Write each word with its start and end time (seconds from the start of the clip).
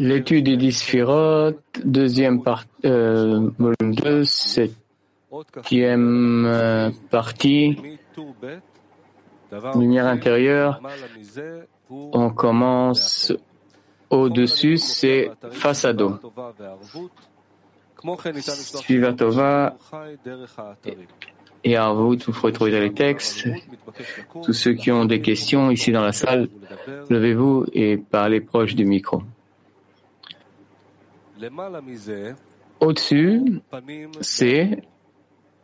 L'étude 0.00 0.44
des 0.44 0.56
dix 0.56 0.72
sphirotes, 0.72 1.56
deuxième 1.84 2.42
partie, 2.42 2.68
euh, 2.84 3.50
volume 3.58 3.94
2, 3.94 4.24
septième 4.24 4.74
euh, 6.46 6.90
partie, 7.10 7.76
lumière 9.76 10.06
intérieure. 10.06 10.80
On 11.90 12.30
commence 12.30 13.32
au-dessus, 14.10 14.78
c'est 14.78 15.30
face 15.50 15.84
à 15.84 15.92
dos. 15.92 16.18
Suivatova 18.80 19.76
et 21.64 21.76
à 21.76 21.92
vous, 21.92 22.16
vous 22.26 22.50
trouver 22.50 22.80
les 22.80 22.92
textes. 22.92 23.48
Tous 24.44 24.52
ceux 24.52 24.74
qui 24.74 24.90
ont 24.90 25.04
des 25.04 25.20
questions 25.20 25.70
ici 25.70 25.92
dans 25.92 26.02
la 26.02 26.12
salle, 26.12 26.48
levez-vous 27.10 27.66
et 27.72 27.96
parlez 27.96 28.40
proche 28.40 28.74
du 28.74 28.84
micro. 28.84 29.22
Au-dessus, 32.80 33.60
c'est 34.20 34.82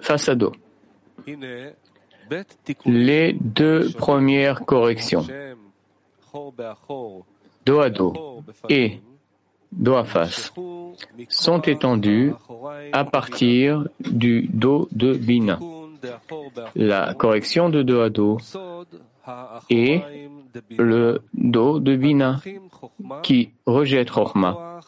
face 0.01 0.29
à 0.29 0.35
dos. 0.35 0.53
Les 2.87 3.33
deux 3.35 3.91
premières 3.93 4.65
corrections, 4.65 5.27
dos 7.67 7.81
à 7.81 7.91
dos 7.91 8.43
et 8.69 9.01
dos 9.73 9.95
à 9.95 10.05
face, 10.05 10.53
sont 11.29 11.61
étendues 11.63 12.33
à 12.93 13.05
partir 13.05 13.89
du 14.01 14.49
dos 14.53 14.89
de 14.93 15.15
Bina 15.15 15.59
la 16.75 17.15
correction 17.15 17.69
de 17.69 17.83
dos 17.83 18.01
à 18.01 18.11
dos 18.11 18.39
et 19.71 20.01
le 20.77 21.23
dos 21.35 21.81
de 21.81 21.97
Bina 21.97 22.41
qui 23.23 23.51
rejette 23.67 24.11
Rochma 24.11 24.81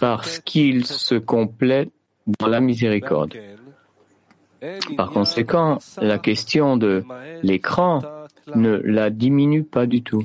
parce 0.00 0.40
qu'il 0.40 0.86
se 0.86 1.14
complète 1.14 1.90
dans 2.40 2.48
la 2.48 2.60
miséricorde. 2.60 3.34
Par 4.96 5.10
conséquent, 5.10 5.78
la 6.00 6.18
question 6.18 6.76
de 6.76 7.04
l'écran 7.42 8.02
ne 8.54 8.76
la 8.76 9.10
diminue 9.10 9.62
pas 9.62 9.86
du 9.86 10.02
tout, 10.02 10.22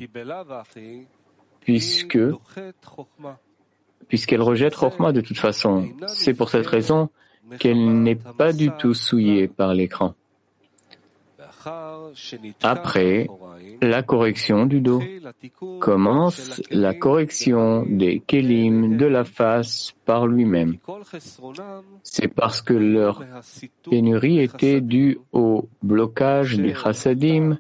puisque 1.61 2.19
puisqu'elle 4.07 4.41
rejette 4.41 4.75
Rochma 4.75 5.11
de 5.11 5.21
toute 5.21 5.37
façon. 5.37 5.89
C'est 6.07 6.33
pour 6.33 6.49
cette 6.49 6.67
raison 6.67 7.09
qu'elle 7.59 8.01
n'est 8.01 8.19
pas 8.37 8.53
du 8.53 8.69
tout 8.71 8.93
souillée 8.93 9.47
par 9.47 9.73
l'écran. 9.73 10.13
Après 12.61 13.27
la 13.81 14.03
correction 14.03 14.65
du 14.65 14.81
dos, 14.81 15.01
commence 15.79 16.61
la 16.71 16.93
correction 16.93 17.85
des 17.87 18.19
kelim 18.19 18.97
de 18.97 19.05
la 19.05 19.23
face 19.23 19.93
par 20.05 20.27
lui-même. 20.27 20.77
C'est 22.03 22.27
parce 22.27 22.61
que 22.61 22.73
leur 22.73 23.23
pénurie 23.89 24.39
était 24.39 24.81
due 24.81 25.19
au 25.31 25.67
blocage 25.81 26.57
des 26.57 26.73
chassadim. 26.73 27.59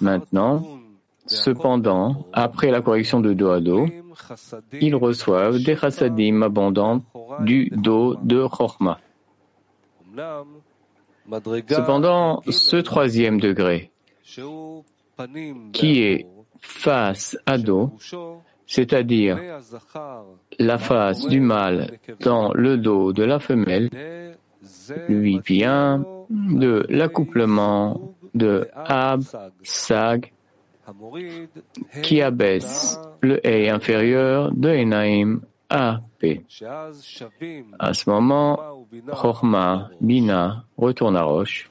Maintenant, 0.00 0.80
cependant, 1.26 2.26
après 2.32 2.70
la 2.70 2.80
correction 2.80 3.20
de 3.20 3.32
dos 3.34 3.50
à 3.50 3.60
dos, 3.60 3.86
ils 4.80 4.94
reçoivent 4.94 5.58
des 5.58 5.76
chassadim 5.76 6.42
abondants 6.42 7.02
du 7.40 7.70
dos 7.70 8.16
de 8.22 8.46
Chorma. 8.46 8.98
Cependant, 11.68 12.42
ce 12.48 12.76
troisième 12.76 13.40
degré, 13.40 13.90
qui 15.72 16.02
est 16.02 16.26
face 16.60 17.36
à 17.46 17.58
dos, 17.58 17.92
c'est-à-dire 18.66 19.38
la 20.58 20.78
face 20.78 21.26
du 21.26 21.40
mâle 21.40 21.98
dans 22.20 22.52
le 22.52 22.76
dos 22.76 23.12
de 23.12 23.22
la 23.22 23.38
femelle, 23.38 23.90
lui 25.08 25.40
vient 25.44 26.04
de 26.30 26.86
l'accouplement 26.88 28.14
de 28.34 28.68
Ab, 28.74 29.22
Sag, 29.62 30.32
qui 32.02 32.22
abaisse 32.22 32.98
le 33.22 33.40
A 33.46 33.74
inférieur 33.74 34.52
de 34.52 34.68
Enaim 34.68 35.40
à 35.70 36.00
P. 36.18 36.44
À 37.78 37.94
ce 37.94 38.10
moment, 38.10 38.60
Chochma, 39.14 39.90
Bina 40.00 40.64
retourne 40.76 41.16
à 41.16 41.22
Roche 41.22 41.70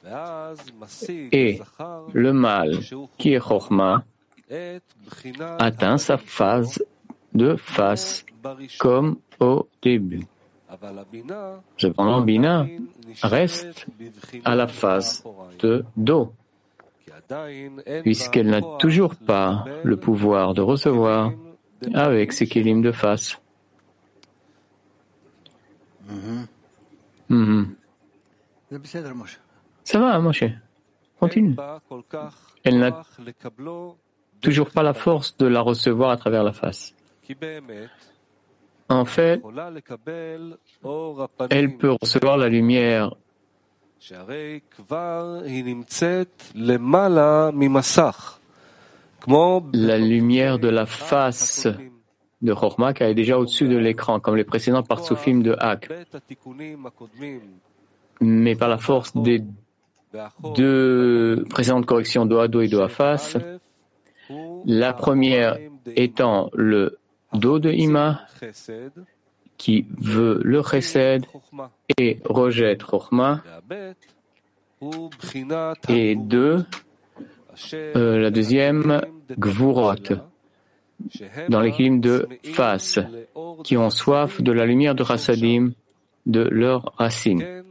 et 1.30 1.60
le 2.12 2.32
mâle 2.32 2.80
qui 3.16 3.34
est 3.34 3.40
Chochma 3.40 4.02
atteint 5.58 5.98
sa 5.98 6.16
phase 6.16 6.84
de 7.32 7.54
face 7.56 8.24
comme 8.78 9.18
au 9.38 9.68
début. 9.80 10.26
Cependant, 11.76 12.22
Bina 12.22 12.66
reste 13.22 13.86
à 14.44 14.54
la 14.54 14.66
phase 14.66 15.22
de 15.60 15.84
dos 15.96 16.32
puisqu'elle 18.02 18.48
n'a 18.48 18.62
toujours 18.78 19.14
pas 19.14 19.64
le 19.84 19.96
pouvoir 19.96 20.54
de 20.54 20.60
recevoir 20.60 21.32
avec 21.94 22.32
ses 22.32 22.46
kélim 22.46 22.82
de 22.82 22.92
face. 22.92 23.40
Mm-hmm. 27.30 27.66
Ça 29.84 29.98
va, 29.98 30.18
Moshe? 30.20 30.44
Continue. 31.18 31.56
Elle 32.64 32.78
n'a 32.78 33.02
toujours 34.40 34.70
pas 34.70 34.82
la 34.82 34.94
force 34.94 35.36
de 35.36 35.46
la 35.46 35.60
recevoir 35.60 36.10
à 36.10 36.16
travers 36.16 36.42
la 36.42 36.52
face. 36.52 36.94
En 38.88 39.04
fait, 39.04 39.42
elle 41.50 41.76
peut 41.76 41.96
recevoir 42.00 42.36
la 42.36 42.48
lumière 42.48 43.14
la 49.26 49.98
lumière 49.98 50.58
de 50.58 50.68
la 50.68 50.86
face 50.86 51.68
de 52.40 52.52
Chorma 52.52 52.92
est 52.98 53.14
déjà 53.14 53.38
au-dessus 53.38 53.68
de 53.68 53.76
l'écran, 53.76 54.20
comme 54.20 54.36
les 54.36 54.44
précédents 54.44 54.82
partsufim 54.82 55.40
de 55.40 55.54
Hak. 55.58 55.88
Mais 58.20 58.54
par 58.56 58.68
la 58.68 58.78
force 58.78 59.16
des 59.16 59.42
deux 60.54 61.44
précédentes 61.48 61.86
corrections 61.86 62.26
do 62.26 62.38
à 62.38 62.48
dos 62.48 62.60
et 62.60 62.68
do 62.68 62.80
à 62.80 62.88
face, 62.88 63.36
la 64.64 64.92
première 64.92 65.58
étant 65.96 66.50
le 66.54 66.98
do 67.32 67.58
de 67.58 67.70
Ima, 67.70 68.26
qui 69.56 69.86
veut 69.98 70.40
le 70.42 70.62
chesed 70.62 71.24
et 71.98 72.18
rejette 72.24 72.82
Chochma. 72.82 73.42
Et 75.88 76.16
deux, 76.16 76.64
euh, 77.74 78.18
la 78.18 78.30
deuxième, 78.30 79.00
Gvurot, 79.38 79.94
dans 81.48 81.60
l'équilibre 81.60 82.00
de 82.00 82.28
face, 82.52 82.98
qui 83.64 83.76
ont 83.76 83.90
soif 83.90 84.40
de 84.40 84.52
la 84.52 84.66
lumière 84.66 84.94
de 84.94 85.02
Rassadim, 85.02 85.72
de 86.26 86.42
leurs 86.42 86.92
racines. 86.96 87.64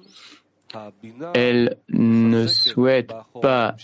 Elle 1.34 1.78
ne 1.90 2.48
souhaite 2.48 3.14
pas 3.42 3.76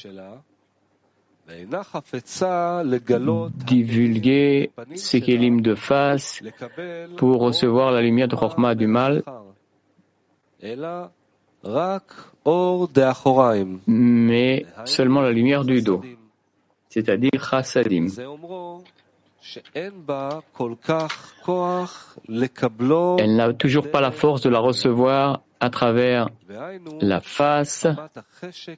divulguer 3.65 4.71
ses 4.95 5.21
kélim 5.21 5.61
de 5.61 5.75
face 5.75 6.41
pour 7.15 7.39
recevoir 7.39 7.91
la 7.91 8.01
lumière 8.01 8.27
de 8.27 8.35
Chokhmah 8.35 8.75
du 8.75 8.87
mal, 8.87 9.23
mais 13.87 14.65
seulement 14.85 15.21
la 15.21 15.31
lumière 15.31 15.65
du 15.65 15.81
dos, 15.81 16.01
c'est-à-dire 16.89 17.31
chassadim. 17.49 18.07
Elle 23.19 23.35
n'a 23.35 23.53
toujours 23.53 23.91
pas 23.91 24.01
la 24.01 24.11
force 24.11 24.41
de 24.41 24.49
la 24.49 24.59
recevoir 24.59 25.41
à 25.59 25.69
travers 25.69 26.29
la 27.01 27.21
face 27.21 27.87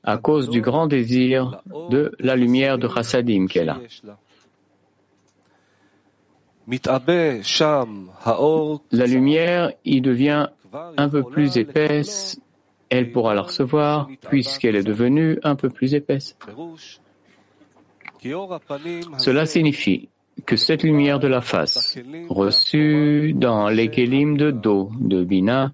à 0.03 0.17
cause 0.17 0.49
du 0.49 0.61
grand 0.61 0.87
désir 0.87 1.61
de 1.89 2.11
la 2.19 2.35
lumière 2.35 2.77
de 2.77 2.87
chassadim 2.87 3.47
qu'elle 3.47 3.69
a. 3.69 3.79
La 8.91 9.05
lumière 9.05 9.71
y 9.85 10.01
devient 10.01 10.47
un 10.97 11.09
peu 11.09 11.23
plus 11.23 11.57
épaisse, 11.57 12.39
elle 12.89 13.11
pourra 13.11 13.33
la 13.33 13.41
recevoir 13.41 14.07
puisqu'elle 14.29 14.75
est 14.75 14.83
devenue 14.83 15.39
un 15.43 15.55
peu 15.55 15.69
plus 15.69 15.93
épaisse. 15.93 16.37
Cela 19.17 19.45
signifie 19.45 20.09
que 20.45 20.55
cette 20.55 20.83
lumière 20.83 21.19
de 21.19 21.27
la 21.27 21.41
face, 21.41 21.97
reçue 22.29 23.33
dans 23.33 23.69
les 23.69 23.87
de 23.87 24.51
dos 24.51 24.89
de 24.99 25.23
Bina, 25.23 25.73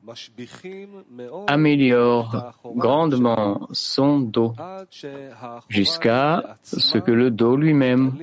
améliore 1.48 2.54
grandement 2.76 3.68
son 3.72 4.20
dos, 4.20 4.54
jusqu'à 5.70 6.58
ce 6.64 6.98
que 6.98 7.12
le 7.12 7.32
dos 7.32 7.56
lui-même 7.56 8.14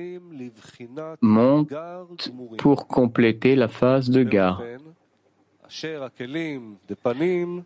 monte 1.21 1.73
pour 2.57 2.87
compléter 2.87 3.55
la 3.55 3.67
phase 3.67 4.09
de 4.09 4.23
gare. 4.23 4.61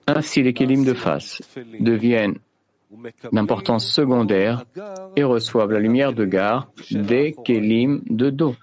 Ainsi, 0.07 0.43
les 0.43 0.53
kélim 0.53 0.85
de 0.85 0.93
face 0.93 1.41
deviennent 1.79 2.37
d'importance 3.33 3.91
secondaire 3.91 4.63
et 5.15 5.23
reçoivent 5.23 5.71
la 5.71 5.79
lumière 5.79 6.13
de 6.13 6.25
gare 6.25 6.71
des 6.91 7.35
kélim 7.43 8.01
de 8.09 8.29
dos. 8.29 8.55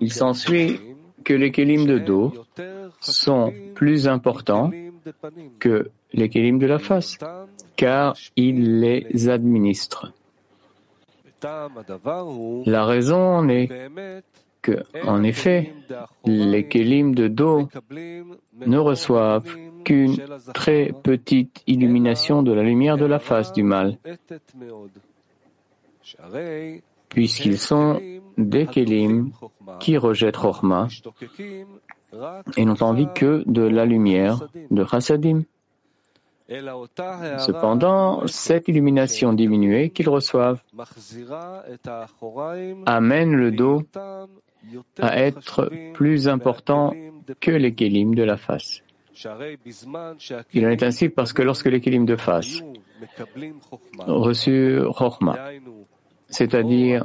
Il 0.00 0.12
s'ensuit 0.12 0.80
que 1.24 1.34
les 1.34 1.52
kélim 1.52 1.86
de 1.86 1.98
dos 1.98 2.32
sont 3.00 3.52
plus 3.74 4.08
importants 4.08 4.70
que 5.60 5.90
les 6.12 6.28
kélim 6.28 6.58
de 6.58 6.66
la 6.66 6.78
face, 6.78 7.18
car 7.76 8.16
ils 8.36 8.80
les 8.80 9.28
administrent. 9.28 10.12
La 12.66 12.84
raison 12.84 13.20
en 13.20 13.48
est 13.48 13.68
que, 14.62 14.82
en 15.04 15.22
effet, 15.22 15.72
les 16.24 16.66
kélim 16.66 17.14
de 17.14 17.28
dos 17.28 17.68
ne 18.66 18.78
reçoivent 18.78 19.56
qu'une 19.84 20.16
très 20.54 20.92
petite 21.02 21.62
illumination 21.66 22.42
de 22.42 22.52
la 22.52 22.62
lumière 22.62 22.96
de 22.96 23.06
la 23.06 23.18
face 23.18 23.52
du 23.52 23.62
mal, 23.62 23.98
puisqu'ils 27.08 27.58
sont 27.58 28.00
des 28.36 28.66
kélim 28.66 29.30
qui 29.80 29.96
rejettent 29.96 30.36
Rochma 30.36 30.88
et 32.56 32.64
n'ont 32.64 32.82
envie 32.82 33.08
que 33.14 33.42
de 33.46 33.62
la 33.62 33.84
lumière 33.84 34.48
de 34.70 34.84
Chassadim. 34.84 35.42
Cependant, 37.38 38.26
cette 38.26 38.68
illumination 38.68 39.34
diminuée 39.34 39.90
qu'ils 39.90 40.08
reçoivent 40.08 40.62
amène 42.86 43.34
le 43.34 43.50
dos 43.50 43.82
à 45.00 45.18
être 45.18 45.70
plus 45.94 46.28
important 46.28 46.94
que 47.40 47.50
les 47.50 47.72
kélim 47.72 48.14
de 48.14 48.22
la 48.22 48.36
face. 48.36 48.82
Il 50.54 50.66
en 50.66 50.70
est 50.70 50.82
ainsi 50.82 51.08
parce 51.08 51.32
que 51.32 51.42
lorsque 51.42 51.66
les 51.66 51.80
kélim 51.80 52.04
de 52.04 52.16
face 52.16 52.62
reçurent 53.98 54.96
Chochma, 54.96 55.36
c'est-à-dire 56.28 57.04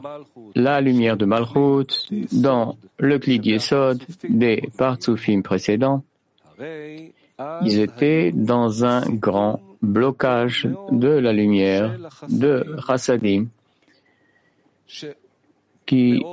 la 0.55 0.81
lumière 0.81 1.17
de 1.17 1.25
Malchut 1.25 2.09
dans 2.31 2.77
le 2.99 3.19
Klid 3.19 3.45
Yesod 3.45 4.03
des 4.27 4.69
Partsoufim 4.77 5.41
précédents, 5.41 6.03
ils 6.59 7.79
étaient 7.79 8.31
dans 8.31 8.85
un 8.85 9.01
grand 9.09 9.61
blocage 9.81 10.67
de 10.91 11.09
la 11.09 11.33
lumière 11.33 11.97
de 12.29 12.77
Chassadim 12.85 13.47
qui 15.85 16.23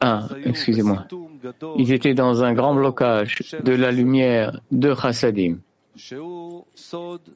ah, 0.00 0.28
excusez-moi. 0.44 1.06
Ils 1.76 1.92
étaient 1.92 2.14
dans 2.14 2.44
un 2.44 2.52
grand 2.54 2.74
blocage 2.74 3.38
de 3.62 3.72
la 3.72 3.90
lumière 3.90 4.60
de 4.70 4.94
Chassadim 4.94 5.58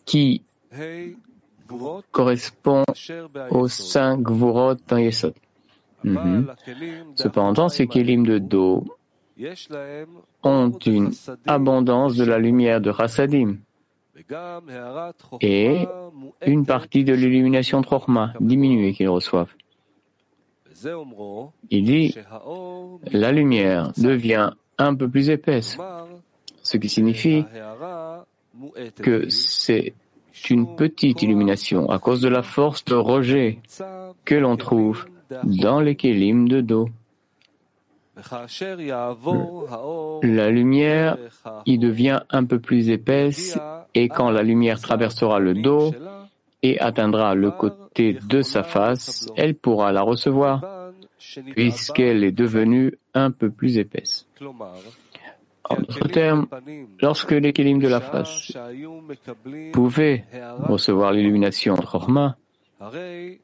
qui 0.06 0.42
correspond 2.10 2.84
aux 3.50 3.68
cinq 3.68 4.20
Gvurot 4.20 4.76
dans 4.88 4.98
Yesod. 4.98 5.34
Mhm. 6.04 6.46
Cependant, 7.14 7.68
ces 7.68 7.86
kélim 7.86 8.24
de 8.26 8.38
dos 8.38 8.84
ont 10.42 10.70
une 10.86 11.12
abondance 11.46 12.16
de 12.16 12.24
la 12.24 12.38
lumière 12.38 12.80
de 12.80 12.92
Chassadim 12.92 13.58
et 15.40 15.86
une 16.46 16.66
partie 16.66 17.04
de 17.04 17.12
l'illumination 17.12 17.80
de 17.80 17.86
Chorma 17.86 18.34
diminuée 18.40 18.92
qu'ils 18.92 19.08
reçoivent. 19.08 19.54
Il 21.70 21.84
dit, 21.84 22.14
la 23.10 23.32
lumière 23.32 23.92
devient 23.96 24.50
un 24.78 24.94
peu 24.94 25.08
plus 25.08 25.30
épaisse, 25.30 25.78
ce 26.62 26.76
qui 26.76 26.88
signifie 26.88 27.44
que 28.96 29.28
c'est 29.28 29.94
une 30.50 30.76
petite 30.76 31.22
illumination 31.22 31.88
à 31.90 31.98
cause 31.98 32.20
de 32.20 32.28
la 32.28 32.42
force 32.42 32.84
de 32.84 32.94
rejet 32.94 33.58
que 34.24 34.34
l'on 34.34 34.56
trouve 34.56 35.06
dans 35.44 35.80
les 35.80 35.96
kélim 35.96 36.48
de 36.48 36.60
dos. 36.60 36.88
La 40.22 40.50
lumière 40.50 41.16
y 41.66 41.78
devient 41.78 42.20
un 42.30 42.44
peu 42.44 42.58
plus 42.58 42.90
épaisse 42.90 43.58
et 43.94 44.08
quand 44.08 44.30
la 44.30 44.42
lumière 44.42 44.80
traversera 44.80 45.38
le 45.38 45.54
dos 45.54 45.94
et 46.62 46.78
atteindra 46.78 47.34
le 47.34 47.50
côté 47.50 47.81
de 47.98 48.42
sa 48.42 48.62
face, 48.62 49.28
elle 49.36 49.54
pourra 49.54 49.92
la 49.92 50.02
recevoir 50.02 50.62
puisqu'elle 51.54 52.24
est 52.24 52.32
devenue 52.32 52.98
un 53.14 53.30
peu 53.30 53.50
plus 53.50 53.78
épaisse. 53.78 54.26
En 55.70 55.76
d'autres 55.76 56.08
termes, 56.08 56.46
lorsque 57.00 57.30
les 57.30 57.52
de 57.52 57.88
la 57.88 58.00
face 58.00 58.52
pouvaient 59.72 60.24
recevoir 60.58 61.12
l'illumination 61.12 61.74
de 61.74 61.82
Chorma, 61.82 62.36
ils 62.92 63.38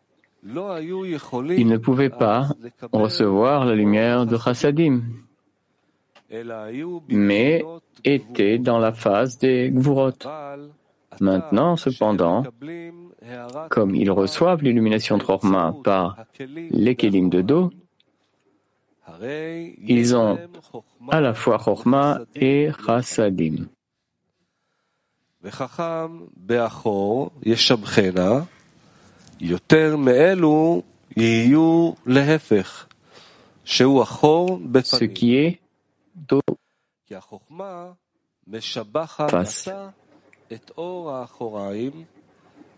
ne 1.66 1.76
pouvaient 1.76 2.10
pas 2.10 2.48
recevoir 2.92 3.64
la 3.64 3.74
lumière 3.74 4.26
de 4.26 4.36
Chassadim, 4.36 5.02
mais 7.08 7.64
étaient 8.04 8.58
dans 8.58 8.78
la 8.78 8.92
phase 8.92 9.38
des 9.38 9.70
Gvurot. 9.70 10.12
Maintenant, 11.20 11.76
cependant, 11.76 12.44
comme 13.68 13.94
ils 13.94 14.10
reçoivent 14.10 14.62
l'illumination 14.62 15.18
de 15.18 15.22
Chorma 15.22 15.74
par 15.84 16.16
les 16.38 16.96
Kélim 16.96 17.28
de 17.28 17.42
dos, 17.42 17.70
ils 19.22 20.14
ont 20.16 20.38
à 21.10 21.20
la 21.20 21.34
fois 21.34 21.58
Chorma 21.58 22.20
et 22.34 22.70
Chassadim. 22.86 23.68
Ce 34.84 35.04
qui 35.04 35.36
est 35.36 35.60
dos 36.14 36.40
face. 39.28 39.68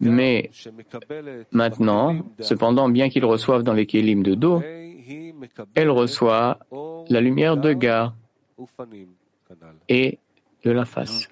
Mais 0.00 0.50
maintenant, 1.52 2.18
cependant, 2.40 2.88
bien 2.88 3.08
qu'ils 3.08 3.24
reçoivent 3.24 3.62
dans 3.62 3.72
les 3.74 3.86
kélim 3.86 4.22
de 4.22 4.34
dos, 4.34 4.62
elle 5.74 5.90
reçoit 5.90 6.58
la 7.08 7.20
lumière 7.20 7.56
de 7.56 7.72
Gar 7.72 8.14
et 9.88 10.18
de 10.64 10.70
la 10.70 10.84
face. 10.84 11.28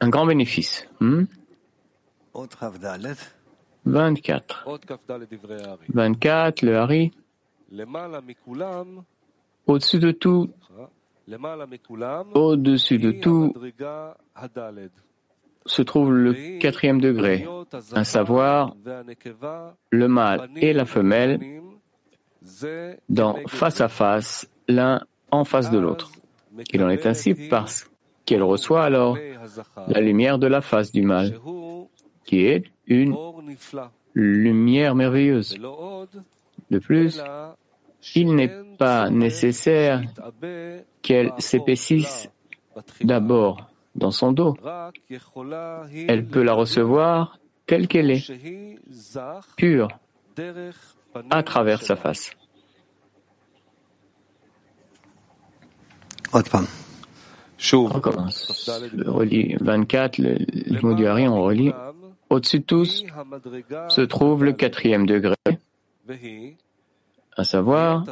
Un 0.00 0.08
grand 0.08 0.26
bénéfice. 0.26 0.88
24. 3.84 4.66
24, 5.94 6.62
le 6.62 6.76
Hari. 6.76 7.12
Au-dessus 9.66 9.98
de 9.98 10.10
tout, 10.10 10.50
au-dessus 12.34 12.98
de 12.98 13.12
tout, 13.12 13.54
se 15.66 15.82
trouve 15.82 16.12
le 16.12 16.58
quatrième 16.58 17.00
degré, 17.00 17.46
à 17.92 18.04
savoir 18.04 18.74
le 19.90 20.08
mâle 20.08 20.48
et 20.56 20.72
la 20.72 20.84
femelle 20.84 21.60
dans 23.08 23.36
face 23.46 23.80
à 23.80 23.88
face, 23.88 24.50
l'un 24.68 25.02
en 25.30 25.44
face 25.44 25.70
de 25.70 25.78
l'autre. 25.78 26.10
Il 26.72 26.82
en 26.82 26.88
est 26.88 27.06
ainsi 27.06 27.34
parce 27.34 27.90
qu'elle 28.24 28.42
reçoit 28.42 28.84
alors 28.84 29.16
la 29.86 30.00
lumière 30.00 30.38
de 30.38 30.46
la 30.46 30.60
face 30.60 30.92
du 30.92 31.02
mâle, 31.02 31.38
qui 32.24 32.46
est 32.46 32.64
une 32.86 33.16
lumière 34.14 34.94
merveilleuse. 34.94 35.56
De 36.70 36.78
plus, 36.78 37.22
il 38.14 38.34
n'est 38.34 38.52
pas 38.78 39.10
nécessaire 39.10 40.02
qu'elle 41.02 41.32
s'épaississe 41.38 42.30
d'abord 43.02 43.69
dans 43.94 44.10
son 44.10 44.32
dos. 44.32 44.56
Elle 46.08 46.26
peut 46.26 46.42
la 46.42 46.52
recevoir 46.52 47.38
telle 47.66 47.88
qu'elle 47.88 48.10
est, 48.10 48.26
pure, 49.56 49.88
à 51.30 51.42
travers 51.42 51.82
sa 51.82 51.96
face. 51.96 52.32
On 56.32 57.86
recommence. 57.86 58.70
Le 58.92 59.10
relit 59.10 59.56
24, 59.60 60.18
le, 60.18 60.36
le 60.38 60.80
mot 60.80 60.94
du 60.94 61.06
Hari, 61.06 61.28
on 61.28 61.42
relit. 61.42 61.72
Au-dessus 62.30 62.60
de 62.60 62.64
tous 62.64 63.04
se 63.88 64.00
trouve 64.02 64.44
le 64.44 64.52
quatrième 64.52 65.04
degré, 65.04 65.34
à 67.36 67.44
savoir 67.44 68.04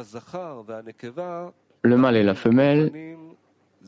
le 1.81 1.97
mâle 1.97 2.17
et 2.17 2.23
la 2.23 2.35
femelle, 2.35 3.15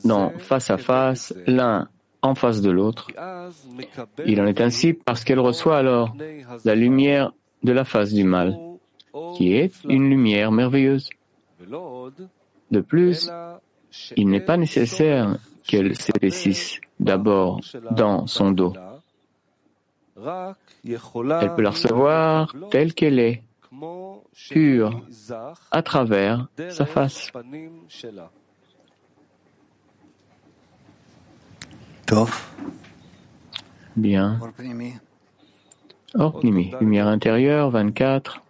non 0.04 0.32
face 0.38 0.70
à 0.70 0.78
face, 0.78 1.34
l'un 1.48 1.88
en 2.22 2.36
face 2.36 2.62
de 2.62 2.72
l'autre. 2.72 3.08
Il 4.26 4.42
en 4.42 4.46
est 4.46 4.62
ainsi 4.62 4.94
parce 4.94 5.24
qu'elle 5.24 5.40
reçoit 5.40 5.78
alors 5.78 6.16
la 6.66 6.76
lumière 6.76 7.34
de 7.64 7.72
la 7.72 7.84
face 7.84 8.14
du 8.14 8.24
mâle, 8.24 8.58
qui 9.36 9.54
est 9.56 9.74
une 9.88 10.10
lumière 10.10 10.52
merveilleuse. 10.52 11.10
De 12.72 12.80
plus, 12.80 13.30
il 14.16 14.30
n'est 14.30 14.42
pas 14.42 14.58
nécessaire 14.58 15.38
qu'elle 15.66 15.96
s'épaississe 15.96 16.80
d'abord 17.00 17.60
dans 17.92 18.28
son 18.28 18.52
dos. 18.52 18.74
Elle 20.18 21.56
peut 21.56 21.62
la 21.62 21.72
recevoir 21.72 22.54
telle 22.70 22.94
qu'elle 22.94 23.20
est, 23.20 23.44
pure, 24.50 25.02
à 25.72 25.82
travers 25.82 26.48
sa 26.70 26.86
face. 26.86 27.32
Bien. 33.96 34.40
Orpnimi, 36.14 36.72
lumière 36.82 37.08
intérieure, 37.08 37.70
24. 37.70 38.42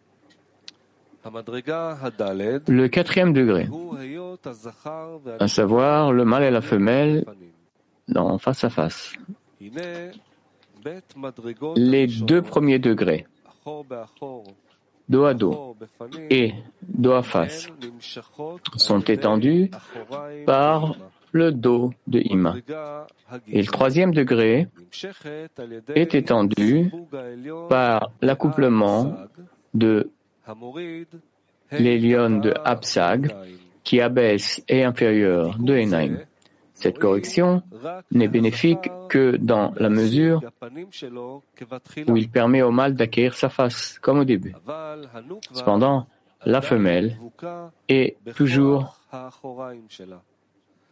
Le 1.23 2.87
quatrième 2.87 3.33
degré, 3.33 3.69
à 5.39 5.47
savoir 5.47 6.11
le 6.11 6.25
mâle 6.25 6.43
et 6.43 6.51
la 6.51 6.61
femelle 6.61 7.25
dans 8.07 8.39
face 8.39 8.63
à 8.63 8.69
face. 8.69 9.13
Les 11.75 12.07
deux 12.07 12.41
premiers 12.41 12.79
degrés, 12.79 13.27
dos 15.09 15.25
à 15.25 15.35
dos 15.35 15.77
et 16.31 16.55
dos 16.81 17.13
à 17.13 17.21
face, 17.21 17.69
sont 18.77 19.01
étendus 19.01 19.69
par 20.47 20.95
le 21.31 21.51
dos 21.51 21.91
de 22.07 22.19
Ima. 22.19 22.55
Et 23.47 23.61
le 23.61 23.67
troisième 23.67 24.13
degré 24.13 24.67
est 25.95 26.15
étendu 26.15 26.91
par 27.69 28.11
l'accouplement 28.21 29.15
de 29.73 30.09
l'hélion 31.71 32.29
de 32.39 32.53
Absag 32.63 33.33
qui 33.83 34.01
abaisse 34.01 34.63
et 34.67 34.83
inférieur 34.83 35.57
de 35.59 35.73
Enaim. 35.73 36.17
Cette 36.73 36.97
correction 36.97 37.61
n'est 38.11 38.27
bénéfique 38.27 38.89
que 39.07 39.37
dans 39.37 39.71
la 39.77 39.89
mesure 39.89 40.41
où 42.07 42.17
il 42.17 42.29
permet 42.29 42.63
au 42.63 42.71
mâle 42.71 42.95
d'acquérir 42.95 43.35
sa 43.35 43.49
face, 43.49 43.99
comme 43.99 44.19
au 44.19 44.25
début. 44.25 44.55
Cependant, 45.53 46.07
la 46.43 46.61
femelle 46.61 47.17
est 47.87 48.17
toujours 48.35 48.99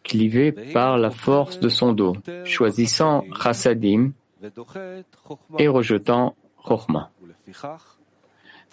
clivée 0.10 0.52
par 0.52 0.98
la 0.98 1.12
force 1.12 1.60
de 1.60 1.70
son 1.70 1.94
dos, 1.94 2.16
choisissant 2.44 3.24
chassadim 3.42 4.12
et 5.58 5.68
rejetant 5.68 6.36
chorma. 6.58 7.12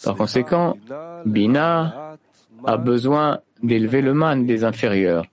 Par 0.02 0.16
conséquent, 0.16 0.76
Bina 1.24 2.16
a 2.64 2.76
besoin 2.76 3.40
d'élever 3.62 4.00
le 4.02 4.14
man 4.14 4.46
des 4.46 4.64
inférieurs, 4.64 5.24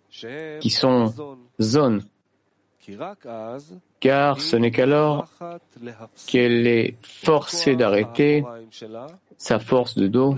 qui 0.60 0.70
sont 0.70 1.14
zones, 1.62 2.02
car 4.00 4.42
ce 4.42 4.56
n'est 4.58 4.72
qu'alors 4.72 5.28
qu'elle 6.28 6.68
est 6.68 6.98
forcée 7.02 7.76
d'arrêter 7.76 8.44
sa 9.38 9.60
force 9.60 9.96
de 9.96 10.08
dos 10.08 10.36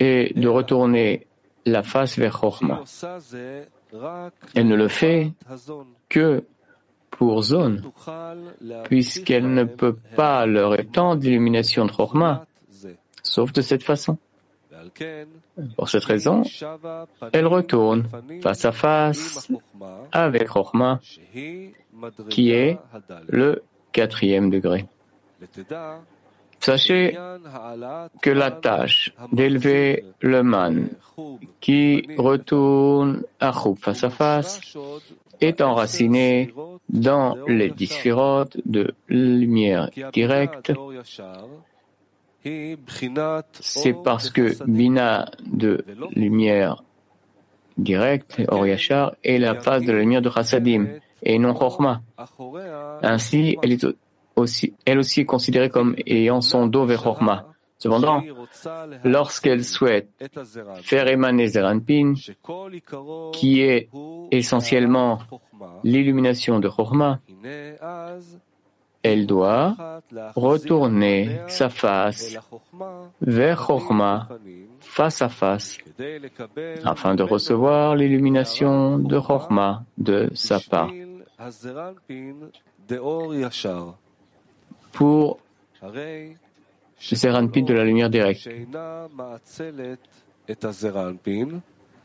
et 0.00 0.32
de 0.36 0.48
retourner 0.48 1.26
la 1.64 1.82
face 1.82 2.18
vers 2.18 2.38
Chorma. 2.38 2.82
Elle 4.54 4.68
ne 4.68 4.76
le 4.76 4.88
fait 4.88 5.32
que 6.08 6.44
pour 7.10 7.42
zone, 7.42 7.92
puisqu'elle 8.84 9.52
ne 9.52 9.64
peut 9.64 9.96
pas 10.16 10.46
leur 10.46 10.78
étendre 10.78 11.22
l'illumination 11.22 11.84
de 11.84 11.92
Chorma, 11.92 12.46
sauf 13.22 13.52
de 13.52 13.60
cette 13.60 13.82
façon. 13.82 14.18
Pour 15.76 15.88
cette 15.88 16.04
raison, 16.04 16.42
elle 17.32 17.46
retourne 17.46 18.08
face 18.42 18.64
à 18.64 18.72
face 18.72 19.48
avec 20.10 20.48
Rochma, 20.48 21.00
qui 22.28 22.50
est 22.50 22.78
le 23.28 23.62
quatrième 23.92 24.50
degré. 24.50 24.86
Sachez 26.62 27.18
que 28.22 28.30
la 28.30 28.50
tâche 28.50 29.12
d'élever 29.32 30.04
le 30.20 30.42
man 30.42 30.88
qui 31.60 32.06
retourne 32.16 33.24
à 33.40 33.52
Choub 33.52 33.76
face 33.78 34.04
à 34.04 34.10
face 34.10 34.60
est 35.40 35.60
enracinée 35.60 36.54
dans 36.88 37.36
les 37.48 37.70
disphirotes 37.70 38.56
de 38.64 38.94
lumière 39.08 39.90
directe 40.12 40.72
c'est 43.60 43.94
parce 44.02 44.30
que 44.30 44.64
Bina 44.64 45.30
de 45.46 45.84
lumière 46.14 46.82
directe, 47.78 48.42
Oriachar, 48.48 49.14
est 49.24 49.38
la 49.38 49.54
phase 49.54 49.84
de 49.84 49.92
la 49.92 50.00
lumière 50.00 50.22
de 50.22 50.30
Chassadim 50.30 50.86
et 51.22 51.38
non 51.38 51.54
Chorma. 51.54 52.02
Ainsi, 53.02 53.56
elle 53.62 53.72
est 53.72 53.86
elle 54.36 54.98
aussi 54.98 55.20
est 55.20 55.24
considérée 55.24 55.70
comme 55.70 55.94
ayant 56.06 56.40
son 56.40 56.66
dos 56.66 56.86
vers 56.86 57.02
Chorma. 57.02 57.46
Cependant, 57.78 58.22
lorsqu'elle 59.02 59.64
souhaite 59.64 60.08
faire 60.82 61.08
émaner 61.08 61.48
Zeranpin, 61.48 62.14
qui 63.32 63.60
est 63.60 63.88
essentiellement 64.30 65.18
l'illumination 65.82 66.60
de 66.60 66.68
Chorma, 66.68 67.18
elle 69.02 69.26
doit 69.26 69.74
retourner 70.36 71.40
sa 71.48 71.68
face 71.70 72.36
vers 73.20 73.66
Chorma, 73.66 74.28
face 74.78 75.20
à 75.22 75.28
face, 75.28 75.78
afin 76.84 77.16
de 77.16 77.24
recevoir 77.24 77.96
l'illumination 77.96 78.98
de 78.98 79.18
Chorma 79.18 79.82
de 79.98 80.30
sa 80.34 80.60
part. 80.60 80.90
Pour 84.92 85.38
Zeranpin 87.00 87.62
de 87.62 87.74
la 87.74 87.84
lumière 87.84 88.10
directe. 88.10 88.48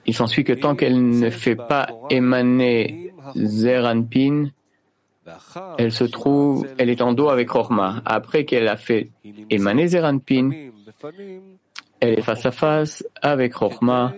Il 0.05 0.13
s'ensuit 0.13 0.43
que 0.43 0.53
tant 0.53 0.75
qu'elle 0.75 1.09
ne 1.09 1.29
fait 1.29 1.55
pas 1.55 1.87
émaner 2.09 3.13
Zeranpin, 3.35 4.49
elle 5.77 5.91
se 5.91 6.05
trouve, 6.05 6.67
elle 6.77 6.89
est 6.89 7.01
en 7.01 7.13
dos 7.13 7.29
avec 7.29 7.49
Rorma. 7.49 8.01
Après 8.05 8.45
qu'elle 8.45 8.67
a 8.67 8.77
fait 8.77 9.09
émaner 9.49 9.87
Zeranpin, 9.87 10.51
elle 11.99 12.19
est 12.19 12.21
face 12.21 12.45
à 12.45 12.51
face 12.51 13.05
avec 13.21 13.53
Rorma 13.55 14.13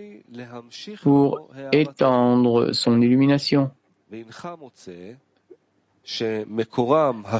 pour 1.01 1.49
étendre 1.71 2.71
son 2.73 3.01
illumination. 3.01 3.71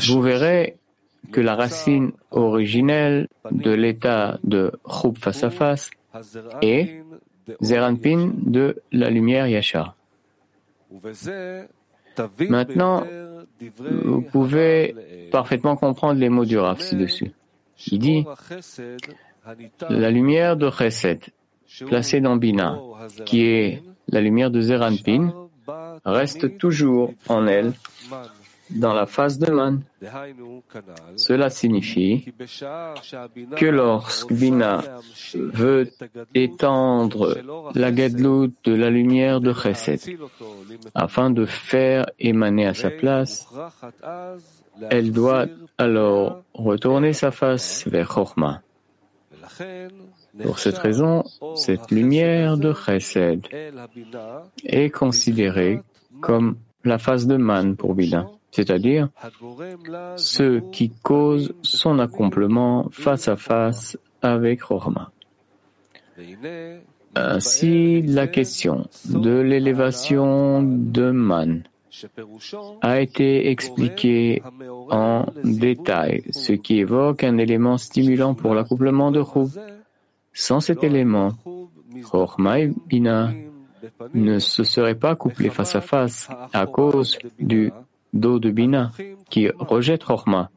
Vous 0.08 0.22
verrez 0.22 0.78
que 1.32 1.42
la 1.42 1.56
racine 1.56 2.12
originelle 2.32 3.28
de 3.52 3.72
l'état 3.72 4.40
de 4.44 4.72
Chub 4.88 5.18
face 5.18 5.44
à 5.44 5.50
face 5.50 5.92
est 6.62 7.04
Zeranpin 7.62 8.32
de 8.36 8.82
la 8.92 9.10
lumière 9.10 9.48
Yasha. 9.48 9.96
Maintenant, 12.50 13.04
vous 13.80 14.22
pouvez 14.22 14.96
parfaitement 15.32 15.76
comprendre 15.76 16.20
les 16.20 16.30
mots 16.30 16.46
du 16.46 16.58
Rav 16.58 16.80
ci-dessus. 16.80 17.32
Il 17.88 18.00
dit 18.00 18.26
la 19.90 20.12
lumière 20.12 20.58
de 20.58 20.70
Chesed, 20.70 21.22
placée 21.88 22.22
dans 22.22 22.36
Bina, 22.36 22.80
qui 23.26 23.46
est 23.46 23.84
la 24.08 24.22
lumière 24.22 24.52
de 24.52 24.62
Zeranpin, 24.62 25.34
reste 26.06 26.58
toujours 26.58 27.14
en 27.28 27.48
elle 27.48 27.74
dans 28.70 28.94
la 28.94 29.06
phase 29.06 29.40
de 29.40 29.52
Man. 29.52 29.82
Cela 31.16 31.50
signifie 31.50 32.26
que 33.56 33.66
lorsque 33.66 34.34
Bina 34.34 34.84
veut 35.36 35.90
étendre 36.36 37.38
la 37.76 37.94
Gedlut 37.96 38.52
de 38.64 38.74
la 38.74 38.90
lumière 38.90 39.42
de 39.42 39.54
Chesed 39.54 40.18
afin 40.96 41.30
de 41.32 41.46
faire 41.46 42.06
émaner 42.20 42.66
à 42.66 42.74
sa 42.74 42.90
place, 42.90 43.48
elle 44.90 45.12
doit 45.12 45.48
alors 45.78 46.42
retourner 46.54 47.14
sa 47.14 47.32
face 47.32 47.88
vers 47.88 48.08
Chorma. 48.08 48.62
Pour 50.44 50.60
cette 50.60 50.78
raison, 50.78 51.24
cette 51.56 51.92
lumière 51.92 52.58
de 52.58 52.74
Chesed 52.74 53.46
est 54.64 54.90
considérée 54.90 55.82
comme 56.22 56.58
la 56.86 56.98
phase 56.98 57.28
de 57.28 57.36
Man 57.36 57.76
pour 57.76 57.94
Bina, 57.94 58.30
c'est-à-dire 58.52 59.10
ce 60.16 60.60
qui 60.72 60.92
cause 61.04 61.54
son 61.62 62.00
accomplement 62.00 62.88
face 62.92 63.28
à 63.28 63.36
face 63.36 63.98
avec 64.22 64.64
Rohma. 64.64 65.12
Ainsi, 67.16 68.02
la 68.02 68.28
question 68.28 68.88
de 69.06 69.40
l'élévation 69.40 70.62
de 70.64 71.12
Man 71.12 71.64
a 72.82 73.02
été 73.02 73.50
expliquée 73.50 74.42
en 74.90 75.26
détail, 75.44 76.24
ce 76.32 76.54
qui 76.54 76.80
évoque 76.80 77.24
un 77.24 77.38
élément 77.38 77.78
stimulant 77.78 78.36
pour 78.36 78.54
l'accouplement 78.54 79.12
de 79.12 79.24
Chou. 79.24 79.50
Sans 80.34 80.60
cet 80.60 80.84
élément, 80.84 81.30
Chorma 82.04 82.60
et 82.60 82.72
Bina 82.88 83.32
ne 84.14 84.40
se 84.40 84.64
seraient 84.64 84.96
pas 84.96 85.16
couplés 85.16 85.50
face 85.50 85.76
à 85.76 85.82
face 85.82 86.30
à 86.54 86.66
cause 86.68 87.18
du 87.40 87.72
dos 88.14 88.40
de 88.40 88.52
Bina 88.52 88.92
qui 89.30 89.50
rejette 89.50 90.04
Chorma 90.04 90.50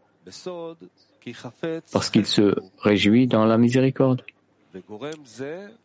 parce 1.92 2.10
qu'il 2.10 2.26
se 2.26 2.54
réjouit 2.78 3.26
dans 3.26 3.44
la 3.44 3.58
miséricorde. 3.58 4.22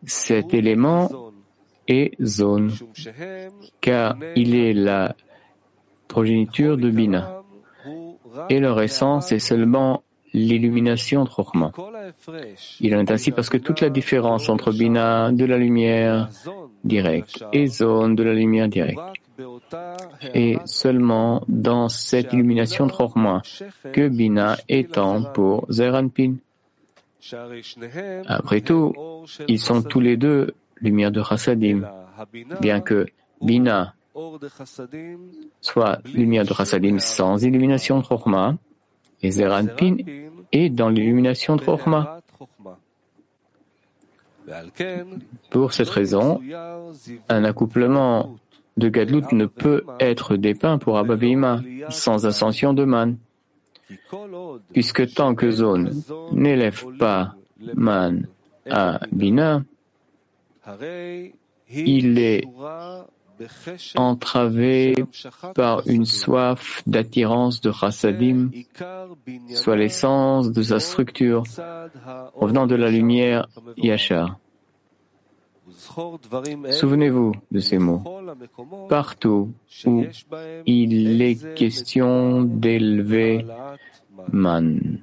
Cet 0.05 0.53
élément 0.53 1.09
est 1.87 2.11
zone, 2.23 2.71
car 3.81 4.17
il 4.35 4.55
est 4.55 4.73
la 4.73 5.15
progéniture 6.07 6.77
de 6.77 6.89
Bina, 6.89 7.43
et 8.49 8.59
leur 8.59 8.81
essence 8.81 9.31
est 9.31 9.39
seulement 9.39 10.03
l'illumination 10.33 11.23
de 11.23 11.29
Chokhmah. 11.29 11.71
Il 12.79 12.95
en 12.95 12.99
est 12.99 13.11
ainsi 13.11 13.31
parce 13.31 13.49
que 13.49 13.57
toute 13.57 13.81
la 13.81 13.89
différence 13.89 14.49
entre 14.49 14.71
Bina 14.71 15.31
de 15.31 15.45
la 15.45 15.57
lumière 15.57 16.29
directe 16.83 17.43
et 17.53 17.67
zone 17.67 18.15
de 18.15 18.23
la 18.23 18.33
lumière 18.33 18.67
directe 18.67 18.99
est 20.33 20.59
seulement 20.65 21.43
dans 21.47 21.89
cette 21.89 22.33
illumination 22.33 22.87
de 22.87 22.91
que 23.91 24.07
Bina 24.07 24.57
étend 24.69 25.23
pour 25.23 25.65
Zeranpin. 25.69 26.35
Après 28.25 28.61
tout, 28.61 28.93
ils 29.47 29.59
sont 29.59 29.81
tous 29.81 29.99
les 29.99 30.17
deux 30.17 30.53
lumière 30.81 31.11
de 31.11 31.21
Chassadim, 31.21 31.81
bien 32.61 32.81
que 32.81 33.07
Bina 33.41 33.93
soit 35.61 35.99
lumière 36.13 36.45
de 36.45 36.53
Chassadim 36.53 36.99
sans 36.99 37.43
illumination 37.43 37.99
de 37.99 38.05
Chokhmah, 38.05 38.55
et 39.21 39.31
Zeranpin 39.31 39.97
est 40.51 40.69
dans 40.69 40.89
l'illumination 40.89 41.55
de. 41.55 41.63
Pour 45.49 45.73
cette 45.73 45.89
raison, 45.89 46.41
un 47.27 47.43
accouplement 47.43 48.35
de 48.77 48.89
Gadlut 48.89 49.31
ne 49.31 49.45
peut 49.45 49.83
être 49.99 50.35
dépeint 50.35 50.77
pour 50.77 50.97
Abba 50.97 51.17
sans 51.89 52.25
ascension 52.25 52.73
de 52.73 52.83
Man, 52.83 53.17
puisque 54.73 55.13
tant 55.13 55.35
que 55.35 55.51
Zone 55.51 56.01
n'élève 56.31 56.85
pas 56.97 57.35
Man 57.75 58.27
à 58.69 58.99
Bina, 59.11 59.63
il 61.69 62.19
est 62.19 62.43
entravé 63.95 64.95
par 65.55 65.87
une 65.87 66.05
soif 66.05 66.81
d'attirance 66.87 67.61
de 67.61 67.71
Chassadim, 67.71 68.49
soit 69.53 69.75
l'essence 69.75 70.51
de 70.51 70.61
sa 70.61 70.79
structure, 70.79 71.43
provenant 72.33 72.67
de 72.67 72.75
la 72.75 72.89
lumière 72.89 73.47
Yachar. 73.77 74.37
Souvenez-vous 76.71 77.33
de 77.51 77.59
ces 77.59 77.77
mots. 77.77 78.03
Partout 78.89 79.53
où 79.85 80.05
il 80.65 81.21
est 81.21 81.55
question 81.55 82.41
d'élever 82.41 83.45
Man. 84.31 84.99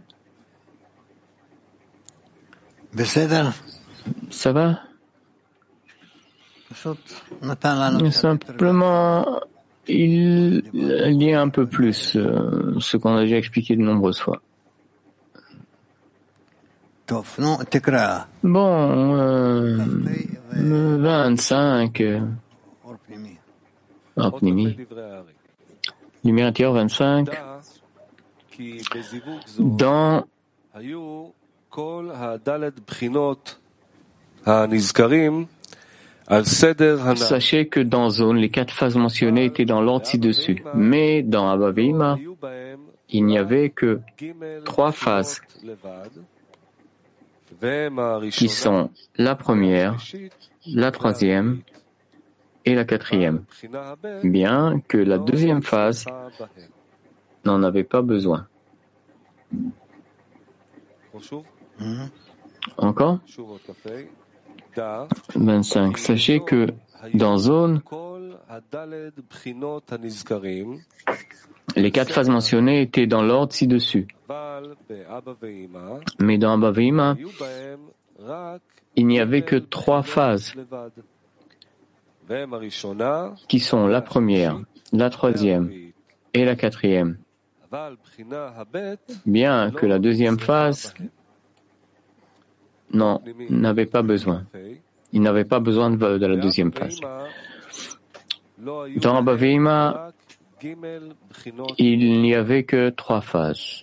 Ça 4.30 4.52
va? 4.52 4.80
Simplement, 8.10 9.40
il 9.86 10.62
y 11.22 11.32
a 11.32 11.40
un 11.40 11.48
peu 11.48 11.66
plus, 11.66 12.16
euh, 12.16 12.74
ce 12.80 12.96
qu'on 12.96 13.16
a 13.16 13.22
déjà 13.22 13.36
expliqué 13.38 13.76
de 13.76 13.82
nombreuses 13.82 14.20
fois. 14.20 14.42
Bon, 18.42 19.16
euh, 19.18 19.78
25, 20.54 22.00
euh, 22.00 22.20
lumière 26.24 26.46
intérieure 26.46 26.74
25, 26.74 27.28
dans 29.58 30.24
Sachez 37.16 37.68
que 37.68 37.80
dans 37.80 38.08
Zone, 38.08 38.36
les 38.36 38.48
quatre 38.48 38.72
phases 38.72 38.96
mentionnées 38.96 39.44
étaient 39.44 39.64
dans 39.64 39.82
l'ordre 39.82 40.06
ci-dessus, 40.06 40.64
mais 40.74 41.22
dans 41.22 41.50
Abavima, 41.50 42.18
il 43.10 43.26
n'y 43.26 43.36
avait 43.38 43.70
que 43.70 44.00
trois 44.64 44.92
phases 44.92 45.42
qui 48.30 48.48
sont 48.48 48.90
la 49.16 49.34
première, 49.34 49.96
la 50.66 50.90
troisième 50.90 51.60
et 52.64 52.74
la 52.74 52.84
quatrième, 52.84 53.44
bien 54.22 54.80
que 54.88 54.98
la 54.98 55.18
deuxième 55.18 55.62
phase 55.62 56.04
n'en 57.44 57.62
avait 57.62 57.84
pas 57.84 58.02
besoin. 58.02 58.46
Encore? 62.78 63.18
25. 65.36 65.98
Sachez 65.98 66.40
que 66.40 66.66
dans 67.12 67.36
zone, 67.36 67.82
les 71.76 71.90
quatre 71.90 72.12
phases 72.12 72.28
mentionnées 72.28 72.82
étaient 72.82 73.06
dans 73.06 73.22
l'ordre 73.22 73.52
ci-dessus. 73.52 74.06
Mais 76.20 76.38
dans 76.38 76.52
Abba 76.52 76.72
il 78.96 79.06
n'y 79.06 79.18
avait 79.18 79.42
que 79.42 79.56
trois 79.56 80.02
phases 80.02 80.54
qui 83.48 83.60
sont 83.60 83.86
la 83.86 84.00
première, 84.00 84.60
la 84.92 85.10
troisième 85.10 85.70
et 86.32 86.44
la 86.44 86.56
quatrième. 86.56 87.18
Bien 89.26 89.70
que 89.72 89.86
la 89.86 89.98
deuxième 89.98 90.38
phase 90.38 90.94
non, 92.92 93.20
n'avait 93.50 93.86
pas 93.86 94.02
besoin. 94.02 94.44
Il 95.12 95.22
n'avait 95.22 95.44
pas 95.44 95.58
besoin 95.58 95.90
de, 95.90 96.26
la 96.26 96.36
deuxième 96.36 96.72
phase. 96.72 97.00
Dans 98.58 99.16
Abavima, 99.16 100.12
il 101.78 102.22
n'y 102.22 102.34
avait 102.34 102.64
que 102.64 102.90
trois 102.90 103.20
phases. 103.20 103.82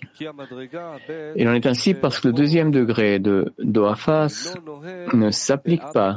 Il 1.36 1.48
en 1.48 1.54
est 1.54 1.66
ainsi 1.66 1.94
parce 1.94 2.20
que 2.20 2.28
le 2.28 2.34
deuxième 2.34 2.70
degré 2.70 3.18
de 3.18 3.52
Doafas 3.58 4.54
ne 5.12 5.30
s'applique 5.30 5.82
pas 5.92 6.16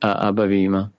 à 0.00 0.26
Abavima. 0.26 0.90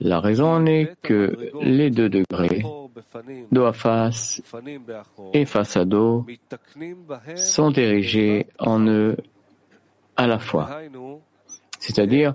La 0.00 0.20
raison 0.20 0.64
est 0.66 0.94
que 1.02 1.50
les 1.62 1.90
deux 1.90 2.10
degrés, 2.10 2.62
Doafas 3.50 4.42
et 5.32 5.46
face 5.46 5.76
à 5.76 5.84
Do, 5.84 6.26
sont 7.34 7.70
dirigés 7.70 8.46
en 8.58 8.86
eux 8.86 9.16
à 10.16 10.26
la 10.26 10.38
fois, 10.38 10.80
c'est-à-dire 11.78 12.34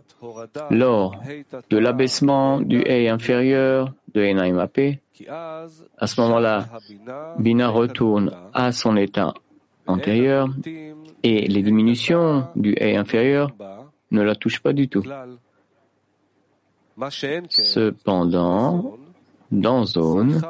lors 0.72 1.22
de 1.70 1.78
l'abaissement 1.78 2.60
du 2.62 2.82
Hei 2.82 3.10
inférieur 3.10 3.94
de 4.14 4.22
Enaim 4.22 4.58
AP, 4.58 5.00
à 5.30 6.08
ce 6.08 6.22
moment-là, 6.22 6.68
Bina 7.40 7.70
retourne 7.70 8.32
à 8.54 8.72
son 8.72 8.96
état 8.98 9.34
antérieur 9.88 10.50
et 11.24 11.48
les 11.48 11.62
diminutions 11.62 12.48
du 12.56 12.74
Hei 12.78 12.96
inférieur 12.96 13.52
ne 14.12 14.22
la 14.22 14.36
touchent 14.36 14.62
pas 14.62 14.74
du 14.74 14.88
tout. 14.88 15.04
Cependant, 17.50 18.98
dans 19.52 19.86
zone, 19.86 20.42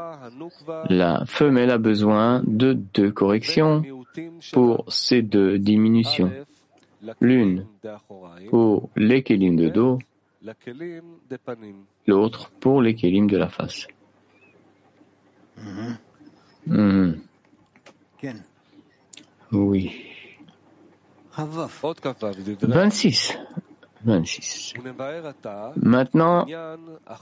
la 0.89 1.26
femelle 1.26 1.71
a 1.71 1.78
besoin 1.78 2.41
de 2.45 2.74
deux 2.74 3.12
corrections 3.12 3.84
pour 4.52 4.86
ces 4.89 5.21
deux 5.21 5.58
diminutions. 5.58 6.32
l'une 7.19 7.65
pour 8.50 8.89
les 8.95 9.24
de 9.24 9.69
dos, 9.69 10.00
l'autre 12.08 12.51
pour 12.60 12.82
les 12.82 12.95
de 13.27 13.38
la 13.38 13.47
face. 13.49 13.88
Mm-hmm. 15.60 15.97
Mm-hmm. 16.67 17.19
Oui. 19.51 19.91
26. 22.67 23.38
26. 24.04 24.73
Maintenant, 25.75 26.45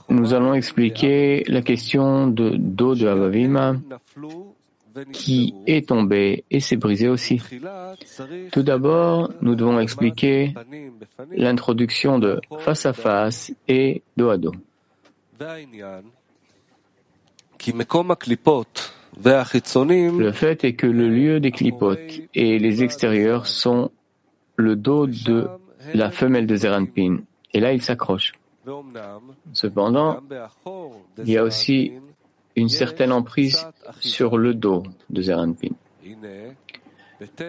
nous 0.08 0.34
allons 0.34 0.54
expliquer 0.54 1.44
la 1.46 1.62
question 1.62 2.26
de 2.26 2.56
Do 2.56 2.94
de 2.94 3.06
Avavima 3.06 3.76
qui 5.12 5.54
est 5.66 5.88
tombé 5.88 6.44
et 6.50 6.60
s'est 6.60 6.76
brisé 6.76 7.08
aussi. 7.08 7.40
Tout 8.52 8.62
d'abord, 8.62 9.32
nous 9.40 9.54
devons 9.54 9.80
expliquer 9.80 10.54
l'introduction 11.30 12.18
de 12.18 12.40
face 12.58 12.86
à 12.86 12.92
face 12.92 13.52
et 13.68 14.02
dos 14.16 14.30
à 14.30 14.38
dos. 14.38 14.54
Le 19.22 20.32
fait 20.32 20.64
est 20.64 20.72
que 20.74 20.86
le 20.86 21.08
lieu 21.08 21.40
des 21.40 21.50
clipotes 21.50 22.20
et 22.34 22.58
les 22.58 22.82
extérieurs 22.82 23.46
sont 23.46 23.90
le 24.56 24.76
dos 24.76 25.06
de 25.06 25.48
la 25.94 26.10
femelle 26.10 26.46
de 26.46 26.56
Zeranpin. 26.56 27.18
Et 27.52 27.60
là, 27.60 27.72
il 27.72 27.82
s'accroche. 27.82 28.32
Cependant, 29.52 30.20
il 31.18 31.30
y 31.30 31.36
a 31.36 31.42
aussi 31.42 31.92
une 32.56 32.68
certaine 32.68 33.12
emprise 33.12 33.66
sur 34.00 34.38
le 34.38 34.54
dos 34.54 34.82
de 35.08 35.22
Zeranpin. 35.22 35.74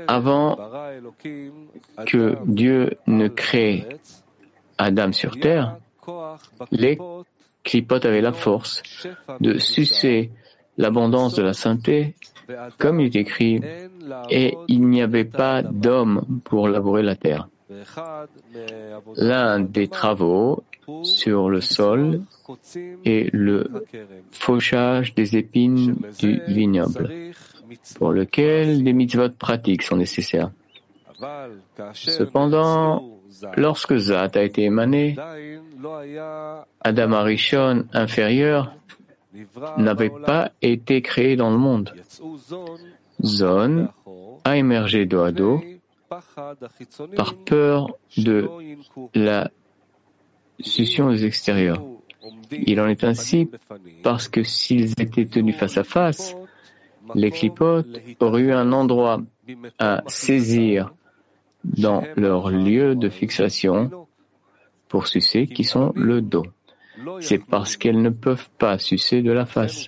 Avant 0.08 0.58
que 2.06 2.36
Dieu 2.46 2.98
ne 3.08 3.28
crée 3.28 3.88
Adam 4.78 5.12
sur 5.12 5.40
terre, 5.40 5.78
les 6.72 6.98
clipotes 7.64 8.06
avaient 8.06 8.22
la 8.22 8.34
force 8.34 8.84
de 9.40 9.58
sucer 9.58 10.32
l'abondance 10.78 11.36
de 11.36 11.44
la 11.44 11.54
sainteté, 11.54 12.16
comme 12.78 13.00
il 13.00 13.08
est 13.08 13.20
écrit, 13.20 13.62
et 14.30 14.58
il 14.68 14.88
n'y 14.88 15.02
avait 15.02 15.26
pas 15.26 15.62
d'homme 15.62 16.42
pour 16.44 16.68
labourer 16.68 17.04
la 17.04 17.16
terre. 17.16 17.48
L'un 19.16 19.60
des 19.60 19.88
travaux 19.88 20.64
sur 21.04 21.50
le 21.50 21.62
sol 21.62 22.22
est 23.06 23.34
le 23.34 23.86
fauchage 24.32 25.14
des 25.16 25.38
épines 25.38 25.98
du 26.20 26.42
vignoble, 26.48 27.10
pour 27.96 28.12
lequel 28.12 28.84
des 28.84 28.94
mitzvot 28.94 29.30
pratiques 29.30 29.84
sont 29.84 29.98
nécessaires. 29.98 30.52
Cependant, 31.94 33.20
lorsque 33.56 33.96
Zat 33.96 34.32
a 34.36 34.42
été 34.42 34.64
émané, 34.64 35.16
Adam 36.82 37.12
Arishon 37.14 37.86
inférieur 37.94 38.74
n'avait 39.78 40.12
pas 40.26 40.52
été 40.62 41.02
créé 41.02 41.36
dans 41.36 41.52
le 41.52 41.58
monde. 41.58 41.94
Zone 43.24 43.90
a 44.44 44.58
émergé 44.58 45.06
dos 45.06 45.22
à 45.22 45.32
dos 45.32 45.62
par 47.16 47.36
peur 47.46 47.96
de 48.18 48.50
la 49.14 49.50
succion 50.64 51.10
des 51.10 51.26
extérieurs. 51.26 51.84
Il 52.52 52.80
en 52.80 52.88
est 52.88 53.04
ainsi 53.04 53.50
parce 54.04 54.28
que 54.28 54.44
s'ils 54.44 54.92
étaient 55.00 55.26
tenus 55.26 55.56
face 55.56 55.78
à 55.78 55.84
face, 55.84 56.36
les 57.16 57.32
clipotes 57.32 57.88
auraient 58.20 58.42
eu 58.42 58.52
un 58.52 58.72
endroit 58.72 59.22
à 59.80 60.04
saisir 60.08 60.94
dans 61.64 62.04
leur 62.16 62.50
lieu 62.50 62.96
de 62.96 63.10
fixation 63.10 63.90
pour 64.88 65.08
sucer 65.08 65.48
qui 65.48 65.64
sont 65.64 65.94
le 65.96 66.22
dos. 66.22 66.46
C'est 67.20 67.44
parce 67.44 67.78
qu'elles 67.78 68.02
ne 68.02 68.10
peuvent 68.10 68.50
pas 68.58 68.78
sucer 68.78 69.22
de 69.22 69.32
la 69.32 69.46
face. 69.46 69.88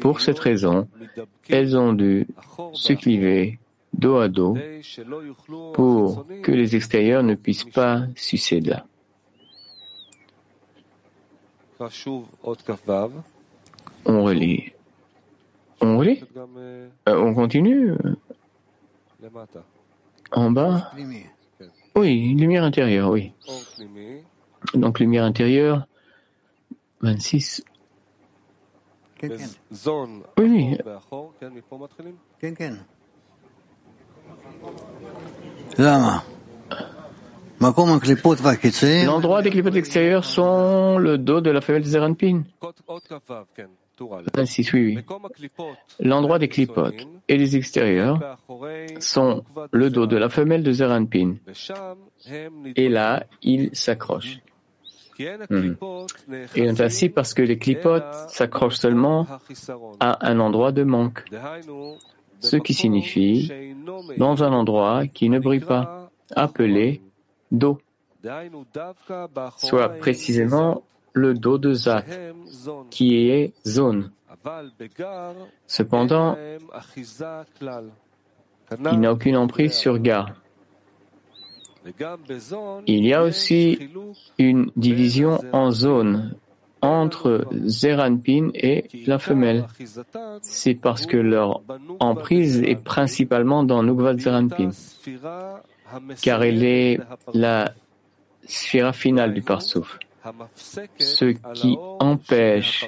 Pour 0.00 0.20
cette 0.20 0.38
raison, 0.38 0.88
elles 1.48 1.78
ont 1.78 1.92
dû 1.92 2.26
succliver 2.72 3.58
dos 3.92 4.16
à 4.16 4.28
dos 4.28 4.56
pour 5.72 6.26
que 6.42 6.52
les 6.52 6.76
extérieurs 6.76 7.22
ne 7.22 7.34
puissent 7.34 7.64
pas 7.64 8.02
sucer 8.16 8.60
de 8.60 8.70
là. 8.70 8.86
On 14.04 14.22
relit. 14.24 14.72
On 15.80 15.98
relit? 15.98 16.20
Euh, 17.08 17.16
On 17.20 17.34
continue? 17.34 17.92
En 20.32 20.50
bas? 20.50 20.90
Oui, 21.94 22.34
lumière 22.34 22.64
intérieure, 22.64 23.10
oui. 23.10 23.32
Donc 24.74 24.98
lumière 25.00 25.24
intérieure, 25.24 25.86
26. 27.00 27.62
Oui, 30.38 30.44
oui. 30.50 30.78
L'endroit 39.04 39.42
des 39.42 39.50
clipotes 39.50 39.76
extérieures 39.76 40.24
sont 40.24 40.98
le 40.98 41.18
dos 41.18 41.40
de 41.40 41.50
la 41.50 41.60
femelle 41.60 41.82
de 41.82 41.88
Zeranpin. 41.88 42.42
26, 44.34 44.72
oui, 44.72 44.96
oui. 44.96 45.16
L'endroit 46.00 46.38
des 46.38 46.48
clipotes 46.48 47.06
et 47.28 47.36
les 47.36 47.56
extérieurs 47.56 48.38
sont 49.00 49.44
le 49.72 49.90
dos 49.90 50.06
de 50.06 50.16
la 50.16 50.28
femelle 50.28 50.62
de 50.62 50.72
Zeranpin. 50.72 51.36
Et 52.76 52.88
là, 52.88 53.24
il 53.42 53.70
s'accroche. 53.72 54.38
Hmm. 55.18 55.72
Et 56.54 56.68
ainsi 56.68 57.08
parce 57.08 57.32
que 57.32 57.40
les 57.40 57.56
clipotes 57.56 58.04
s'accrochent 58.28 58.76
seulement 58.76 59.26
à 59.98 60.28
un 60.28 60.38
endroit 60.40 60.72
de 60.72 60.82
manque, 60.82 61.24
ce 62.40 62.56
qui 62.56 62.74
signifie 62.74 63.50
dans 64.18 64.44
un 64.44 64.52
endroit 64.52 65.06
qui 65.06 65.30
ne 65.30 65.38
brille 65.38 65.60
pas, 65.60 66.10
appelé 66.34 67.00
soit 69.56 69.88
précisément 69.98 70.82
le 71.12 71.34
dos 71.34 71.58
de 71.58 71.72
Zat, 71.72 72.04
qui 72.90 73.28
est 73.30 73.54
zone. 73.66 74.10
Cependant, 75.66 76.36
il 78.92 79.00
n'a 79.00 79.12
aucune 79.12 79.36
emprise 79.36 79.72
sur 79.72 79.98
Gar. 79.98 80.32
Il 82.86 83.06
y 83.06 83.14
a 83.14 83.22
aussi 83.22 83.78
une 84.38 84.70
division 84.76 85.40
en 85.52 85.70
zones 85.70 86.34
entre 86.82 87.46
Zeranpin 87.52 88.50
et 88.54 88.88
la 89.06 89.18
femelle. 89.18 89.66
C'est 90.42 90.74
parce 90.74 91.06
que 91.06 91.16
leur 91.16 91.62
emprise 92.00 92.62
est 92.62 92.82
principalement 92.82 93.64
dans 93.64 93.82
Nugvat 93.82 94.18
Zeranpin, 94.18 94.70
car 96.22 96.42
elle 96.42 96.62
est 96.64 96.98
la 97.34 97.72
sphère 98.46 98.94
finale 98.94 99.34
du 99.34 99.42
Parsouf, 99.42 99.98
ce 100.98 101.24
qui 101.54 101.76
empêche 102.00 102.86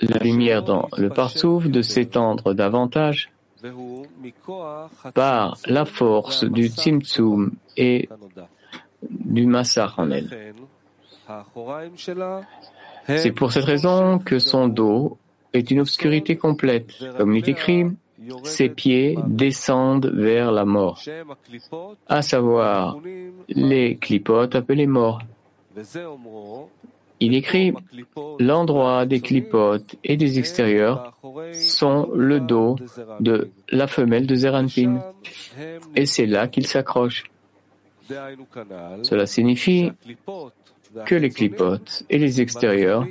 la 0.00 0.18
lumière 0.18 0.62
dans 0.62 0.88
le 0.96 1.08
Parsouf 1.08 1.66
de 1.66 1.82
s'étendre 1.82 2.54
davantage 2.54 3.30
par 5.14 5.58
la 5.66 5.84
force 5.84 6.44
du 6.44 6.68
Tzimtzum 6.68 7.52
et 7.76 8.08
du 9.02 9.46
Massach 9.46 9.98
en 9.98 10.10
elle. 10.10 10.54
C'est 13.06 13.32
pour 13.32 13.52
cette 13.52 13.64
raison 13.64 14.18
que 14.18 14.38
son 14.38 14.68
dos 14.68 15.18
est 15.52 15.70
une 15.70 15.80
obscurité 15.80 16.36
complète. 16.36 16.92
Comme 17.16 17.34
il 17.34 17.38
est 17.38 17.48
écrit, 17.48 17.86
ses 18.44 18.68
pieds 18.68 19.16
descendent 19.26 20.10
vers 20.14 20.52
la 20.52 20.64
mort, 20.64 21.00
à 22.08 22.22
savoir 22.22 22.98
les 23.48 23.96
clipotes 23.96 24.54
appelés 24.54 24.86
morts. 24.86 25.20
Il 27.20 27.34
écrit 27.34 27.72
L'endroit 28.38 29.06
des 29.06 29.20
clipotes 29.20 29.96
et 30.04 30.16
des 30.16 30.38
extérieurs 30.38 31.16
sont 31.52 32.08
le 32.14 32.40
dos 32.40 32.76
de 33.20 33.50
la 33.70 33.86
femelle 33.86 34.26
de 34.26 34.34
Zeranpin, 34.34 35.00
et 35.96 36.06
c'est 36.06 36.26
là 36.26 36.46
qu'il 36.46 36.66
s'accroche. 36.66 37.24
Cela 39.02 39.26
signifie 39.26 39.90
que 41.04 41.14
les 41.14 41.30
clipotes 41.30 42.04
et 42.08 42.18
les 42.18 42.40
extérieurs 42.40 43.06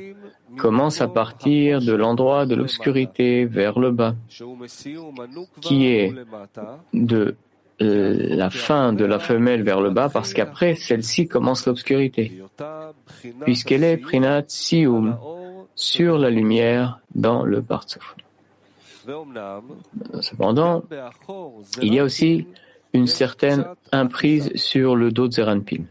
commencent 0.57 1.01
à 1.01 1.07
partir 1.07 1.81
de 1.81 1.93
l'endroit 1.93 2.45
de 2.45 2.55
l'obscurité 2.55 3.45
vers 3.45 3.79
le 3.79 3.91
bas, 3.91 4.15
qui 5.61 5.87
est 5.87 6.13
de 6.93 7.35
la 7.79 8.49
fin 8.49 8.93
de 8.93 9.05
la 9.05 9.19
femelle 9.19 9.61
vers 9.61 9.81
le 9.81 9.91
bas 9.91 10.09
parce 10.09 10.33
qu'après 10.33 10.75
celle-ci 10.75 11.27
commence 11.27 11.65
l'obscurité, 11.65 12.41
puisqu'elle 13.41 13.83
est 13.83 13.97
prinat 13.97 14.43
sium 14.47 15.17
sur 15.75 16.17
la 16.17 16.29
lumière 16.29 16.99
dans 17.13 17.43
le 17.43 17.61
partouf. 17.61 18.15
Cependant, 20.21 20.83
il 21.81 21.93
y 21.93 21.99
a 21.99 22.03
aussi 22.03 22.47
une 22.93 23.07
certaine 23.07 23.65
imprise 23.91 24.51
sur 24.55 24.95
le 24.95 25.11
dos 25.11 25.27
de 25.27 25.33
Zeranpin, 25.33 25.83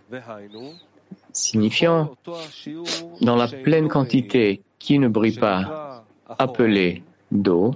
signifiant 1.37 2.14
dans 3.20 3.37
la 3.37 3.49
pleine 3.49 3.88
quantité 3.88 4.62
qui 4.79 4.99
ne 4.99 5.09
brille 5.09 5.38
pas, 5.38 6.05
appelée 6.38 7.03
dos, 7.31 7.75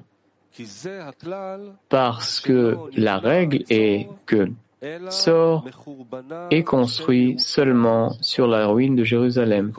parce 1.88 2.40
que 2.40 2.76
la 2.96 3.18
règle 3.18 3.64
est 3.70 4.08
que 4.26 4.48
sort 5.10 5.66
et 6.50 6.64
construit 6.64 7.38
seulement 7.38 8.14
sur 8.22 8.46
la 8.46 8.66
ruine 8.66 8.96
de 8.96 9.04
Jérusalem. 9.04 9.72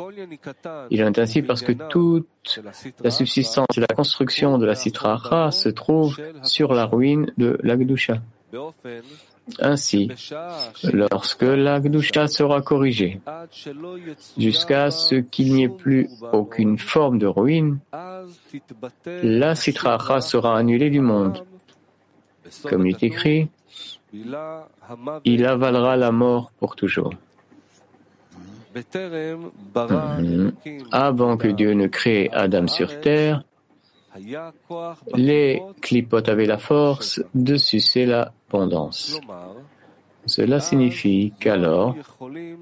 Il 0.91 1.03
en 1.03 1.07
est 1.07 1.19
ainsi 1.19 1.41
parce 1.41 1.61
que 1.61 1.71
toute 1.71 2.61
la 3.03 3.11
subsistance 3.11 3.77
et 3.77 3.81
la 3.81 3.87
construction 3.87 4.57
de 4.57 4.65
la 4.65 4.75
Sitracha 4.75 5.51
se 5.51 5.69
trouve 5.69 6.17
sur 6.43 6.73
la 6.73 6.85
ruine 6.85 7.31
de 7.37 7.57
l'Agdusha. 7.63 8.21
Ainsi, 9.59 10.09
lorsque 10.83 11.43
l'Agdusha 11.43 12.27
sera 12.27 12.61
corrigée, 12.61 13.19
jusqu'à 14.37 14.91
ce 14.91 15.15
qu'il 15.15 15.53
n'y 15.53 15.63
ait 15.63 15.69
plus 15.69 16.09
aucune 16.31 16.77
forme 16.77 17.19
de 17.19 17.27
ruine, 17.27 17.79
la 19.05 19.55
Sitracha 19.55 20.21
sera 20.21 20.57
annulée 20.57 20.89
du 20.89 21.01
monde. 21.01 21.43
Comme 22.63 22.85
il 22.85 22.95
est 22.95 23.03
écrit, 23.03 23.49
il 24.13 25.45
avalera 25.45 25.95
la 25.95 26.11
mort 26.11 26.51
pour 26.59 26.75
toujours. 26.75 27.13
Mhm. 29.75 30.53
Avant 30.91 31.37
que 31.37 31.47
Dieu 31.47 31.73
ne 31.73 31.87
crée 31.87 32.29
Adam 32.31 32.67
sur 32.67 33.01
terre, 33.01 33.43
les 35.15 35.61
clipotes 35.81 36.29
avaient 36.29 36.45
la 36.45 36.57
force 36.57 37.21
de 37.33 37.55
sucer 37.55 38.05
l'abondance. 38.05 39.19
Cela 40.25 40.59
signifie 40.59 41.33
qu'alors, 41.39 41.95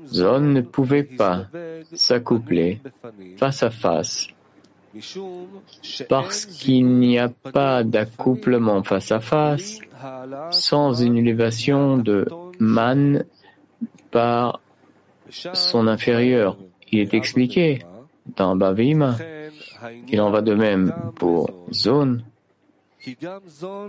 Zon 0.07 0.39
ne 0.39 0.61
pouvait 0.61 1.03
pas 1.03 1.47
s'accoupler 1.93 2.81
face 3.37 3.63
à 3.63 3.69
face 3.69 4.27
parce 6.07 6.45
qu'il 6.45 6.87
n'y 6.87 7.19
a 7.19 7.29
pas 7.29 7.83
d'accouplement 7.83 8.81
face 8.83 9.11
à 9.11 9.19
face 9.19 9.79
sans 10.51 10.93
une 10.93 11.17
élévation 11.17 11.97
de 11.97 12.25
man 12.59 13.25
par 14.11 14.61
son 15.29 15.87
inférieur. 15.87 16.57
Il 16.91 16.99
est 16.99 17.13
expliqué 17.13 17.79
dans 18.35 18.55
Bavima. 18.55 19.15
Il 20.07 20.21
en 20.21 20.29
va 20.29 20.41
de 20.41 20.53
même 20.53 20.93
pour 21.15 21.49
Zone, 21.73 22.23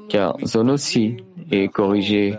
car 0.09 0.37
Zone 0.45 0.71
aussi 0.71 1.17
est 1.51 1.69
corrigé 1.69 2.37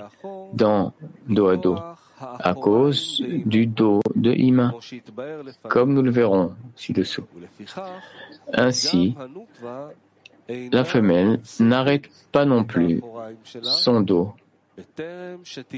dans 0.54 0.94
dos 1.28 1.48
à 1.48 1.58
dos 1.58 1.78
à 2.22 2.54
cause 2.54 3.24
du 3.46 3.66
dos 3.66 4.02
de 4.16 4.32
Ima, 4.32 4.74
comme 5.68 5.94
nous 5.94 6.02
le 6.02 6.12
verrons 6.12 6.54
ci-dessous. 6.76 7.26
Ainsi, 8.54 9.16
la 10.48 10.84
femelle 10.84 11.40
n'arrête 11.60 12.10
pas 12.32 12.46
non 12.46 12.64
plus 12.64 13.02
son 13.64 14.02
dos 14.02 14.34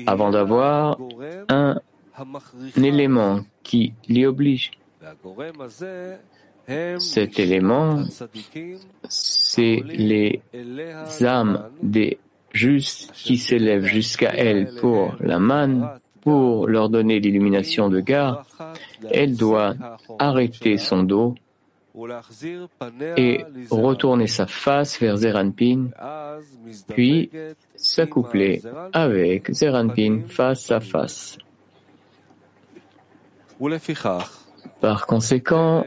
avant 0.07 0.29
d'avoir 0.29 0.97
un 1.49 1.79
élément 2.77 3.39
qui 3.63 3.93
l'y 4.07 4.25
oblige. 4.25 4.71
Cet 6.99 7.39
élément, 7.39 8.03
c'est 9.09 9.81
les 9.85 10.41
âmes 11.21 11.69
des 11.81 12.19
justes 12.53 13.11
qui 13.13 13.37
s'élèvent 13.37 13.85
jusqu'à 13.85 14.33
elle 14.33 14.75
pour 14.79 15.15
la 15.19 15.39
manne, 15.39 15.89
pour 16.21 16.67
leur 16.67 16.89
donner 16.89 17.19
l'illumination 17.19 17.89
de 17.89 17.99
gare. 17.99 18.45
Elle 19.11 19.35
doit 19.35 19.75
arrêter 20.19 20.77
son 20.77 21.03
dos 21.03 21.35
et 23.17 23.45
retourner 23.69 24.27
sa 24.27 24.47
face 24.47 24.99
vers 24.99 25.17
Zeranpin, 25.17 25.89
puis 26.87 27.29
s'accoupler 27.75 28.61
avec 28.93 29.51
Zeranpin 29.51 30.21
face 30.27 30.71
à 30.71 30.79
face. 30.79 31.37
Par 34.81 35.05
conséquent, 35.05 35.85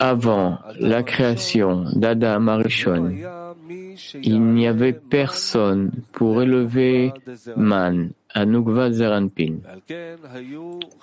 avant 0.00 0.58
la 0.78 1.02
création 1.02 1.84
d'Adam 1.94 2.48
Arishon, 2.48 3.12
il 4.22 4.42
n'y 4.42 4.66
avait 4.66 4.92
personne 4.92 5.90
pour 6.12 6.42
élever 6.42 7.12
Man 7.56 8.10
à 8.32 8.46
Nukva 8.46 8.90
Zeranpin. 8.92 9.56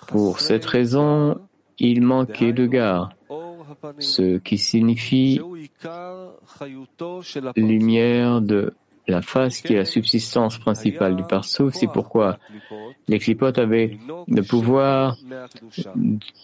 Pour 0.08 0.40
cette 0.40 0.66
raison, 0.66 1.40
il 1.80 2.02
manquait 2.02 2.54
de 2.54 2.66
gare 2.66 3.12
ce 4.00 4.38
qui 4.38 4.58
signifie 4.58 5.42
lumière 7.56 8.42
de 8.42 8.74
la 9.08 9.22
face 9.22 9.62
qui 9.62 9.74
est 9.74 9.78
la 9.78 9.86
subsistance 9.86 10.58
principale 10.58 11.16
du 11.16 11.24
parsouf. 11.24 11.74
C'est 11.74 11.88
pourquoi 11.88 12.38
les 13.08 13.20
clipotes 13.20 13.58
avaient 13.58 13.98
le 14.28 14.42
pouvoir 14.42 15.18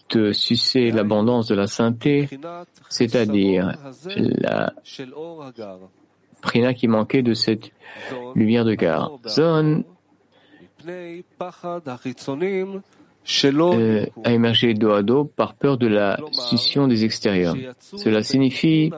de 0.10 0.32
sucer 0.32 0.92
l'abondance 0.92 1.48
de 1.48 1.56
la 1.56 1.68
sainteté, 1.68 2.30
c'est-à-dire 2.90 3.78
la 4.16 4.74
prina 6.42 6.74
qui 6.74 6.88
manquait 6.88 7.24
de 7.24 7.34
cette 7.34 7.72
lumière 8.36 8.66
de 8.66 8.74
gare. 8.76 9.12
Zone 9.28 9.84
euh, 13.46 14.06
a 14.24 14.32
émergé 14.32 14.74
dos 14.74 14.92
à 14.92 15.04
dos 15.04 15.26
par 15.26 15.54
peur 15.54 15.78
de 15.78 15.86
la 15.88 16.18
scission 16.32 16.88
des 16.88 17.06
extérieurs. 17.06 17.56
Cela 17.80 18.24
signifie 18.24 18.92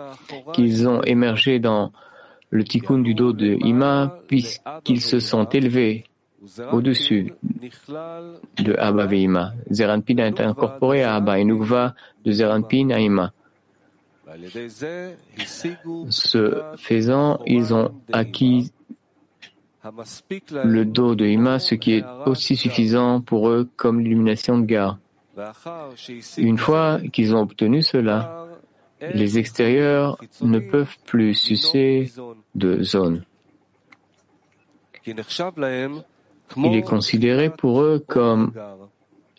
qu'ils 0.54 0.88
ont 0.88 1.02
émergé 1.04 1.60
dans 1.60 1.92
le 2.54 2.64
tikkun 2.64 3.00
du 3.00 3.16
dos 3.16 3.34
de 3.34 3.58
Ima 3.66 4.20
puisqu'ils 4.28 5.02
se 5.02 5.20
sont 5.20 5.46
élevés 5.46 6.04
au-dessus 6.72 7.34
de 8.58 8.76
Abba 8.78 9.12
et 9.12 9.22
Ima. 9.22 9.54
Zeranpin 9.72 10.18
a 10.20 10.28
été 10.28 10.44
incorporé 10.44 11.02
à 11.02 11.16
Abba 11.16 11.40
et 11.40 11.46
Nukva 11.46 11.96
de 12.24 12.32
Zeranpin 12.32 12.92
à 12.92 13.00
Ima. 13.00 13.34
Ce 16.10 16.62
faisant, 16.78 17.40
ils 17.48 17.74
ont 17.74 17.92
acquis 18.12 18.72
le 20.64 20.86
dos 20.86 21.16
de 21.16 21.26
Ima, 21.26 21.58
ce 21.58 21.74
qui 21.74 21.94
est 21.94 22.06
aussi 22.28 22.56
suffisant 22.56 23.20
pour 23.20 23.50
eux 23.50 23.68
comme 23.76 24.00
l'illumination 24.00 24.60
de 24.60 24.66
gare. 24.66 25.00
Une 26.38 26.60
fois 26.60 27.00
qu'ils 27.12 27.34
ont 27.36 27.42
obtenu 27.42 27.82
cela, 27.82 28.43
les 29.14 29.38
extérieurs 29.38 30.18
ne 30.42 30.60
peuvent 30.60 30.98
plus 31.06 31.34
sucer 31.34 32.12
de 32.56 32.82
zone. 32.82 33.26
Il 35.06 36.76
est 36.76 36.84
considéré 36.84 37.50
pour 37.50 37.82
eux 37.82 38.04
comme 38.08 38.54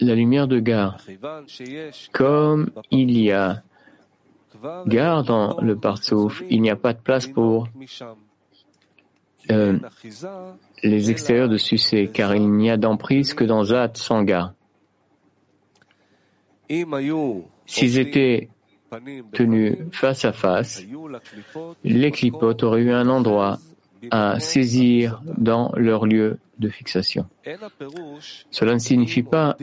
la 0.00 0.14
lumière 0.14 0.48
de 0.48 0.58
gare. 0.58 0.98
Comme 2.12 2.70
il 2.90 3.18
y 3.18 3.30
a 3.30 3.62
gare 4.86 5.24
dans 5.24 5.60
le 5.60 5.76
Partsouf, 5.76 6.42
il 6.50 6.62
n'y 6.62 6.70
a 6.70 6.76
pas 6.76 6.92
de 6.92 7.00
place 7.00 7.26
pour 7.26 7.68
euh, 9.50 9.78
les 10.82 11.10
extérieurs 11.10 11.48
de 11.48 11.58
Sucé, 11.58 12.08
car 12.12 12.34
il 12.34 12.50
n'y 12.50 12.70
a 12.70 12.76
d'emprise 12.76 13.34
que 13.34 13.44
dans 13.44 13.64
Zat 13.64 13.92
Sangha. 13.94 14.54
S'ils 17.66 17.98
étaient 17.98 18.48
tenus 19.32 19.76
face 19.92 20.24
à 20.24 20.32
face, 20.32 20.82
les 21.84 22.10
clipotes 22.10 22.62
auraient 22.62 22.82
eu 22.82 22.92
un 22.92 23.08
endroit 23.08 23.58
à 24.10 24.38
saisir 24.40 25.22
dans 25.38 25.72
leur 25.76 26.06
lieu 26.06 26.38
de 26.58 26.68
fixation. 26.68 27.26
Cela 28.50 28.74
ne 28.74 28.78
signifie 28.78 29.22
pas 29.22 29.56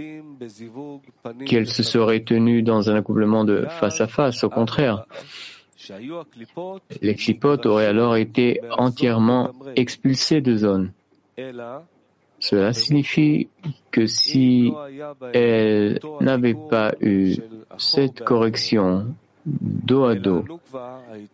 qu'elles 1.45 1.67
se 1.67 1.83
seraient 1.83 2.21
tenues 2.21 2.63
dans 2.63 2.89
un 2.89 2.95
accouplement 2.95 3.45
de 3.45 3.65
face 3.79 4.01
à 4.01 4.07
face, 4.07 4.43
au 4.43 4.49
contraire. 4.49 5.05
Les 7.01 7.15
clipotes 7.15 7.65
auraient 7.65 7.85
alors 7.85 8.15
été 8.15 8.61
entièrement 8.71 9.51
expulsés 9.75 10.41
de 10.41 10.55
zone. 10.55 10.91
Cela 12.39 12.73
signifie 12.73 13.49
que 13.91 14.07
si 14.07 14.73
elles 15.33 15.99
n'avaient 16.21 16.57
pas 16.69 16.93
eu 16.99 17.35
cette 17.77 18.23
correction 18.23 19.13
dos 19.45 20.06
à 20.06 20.15
dos, 20.15 20.45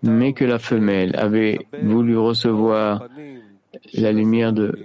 mais 0.04 0.34
que 0.34 0.46
la 0.46 0.60
femelle 0.60 1.16
avait 1.16 1.60
voulu 1.84 2.18
recevoir 2.18 3.08
la 3.94 4.12
lumière 4.12 4.54
de 4.54 4.78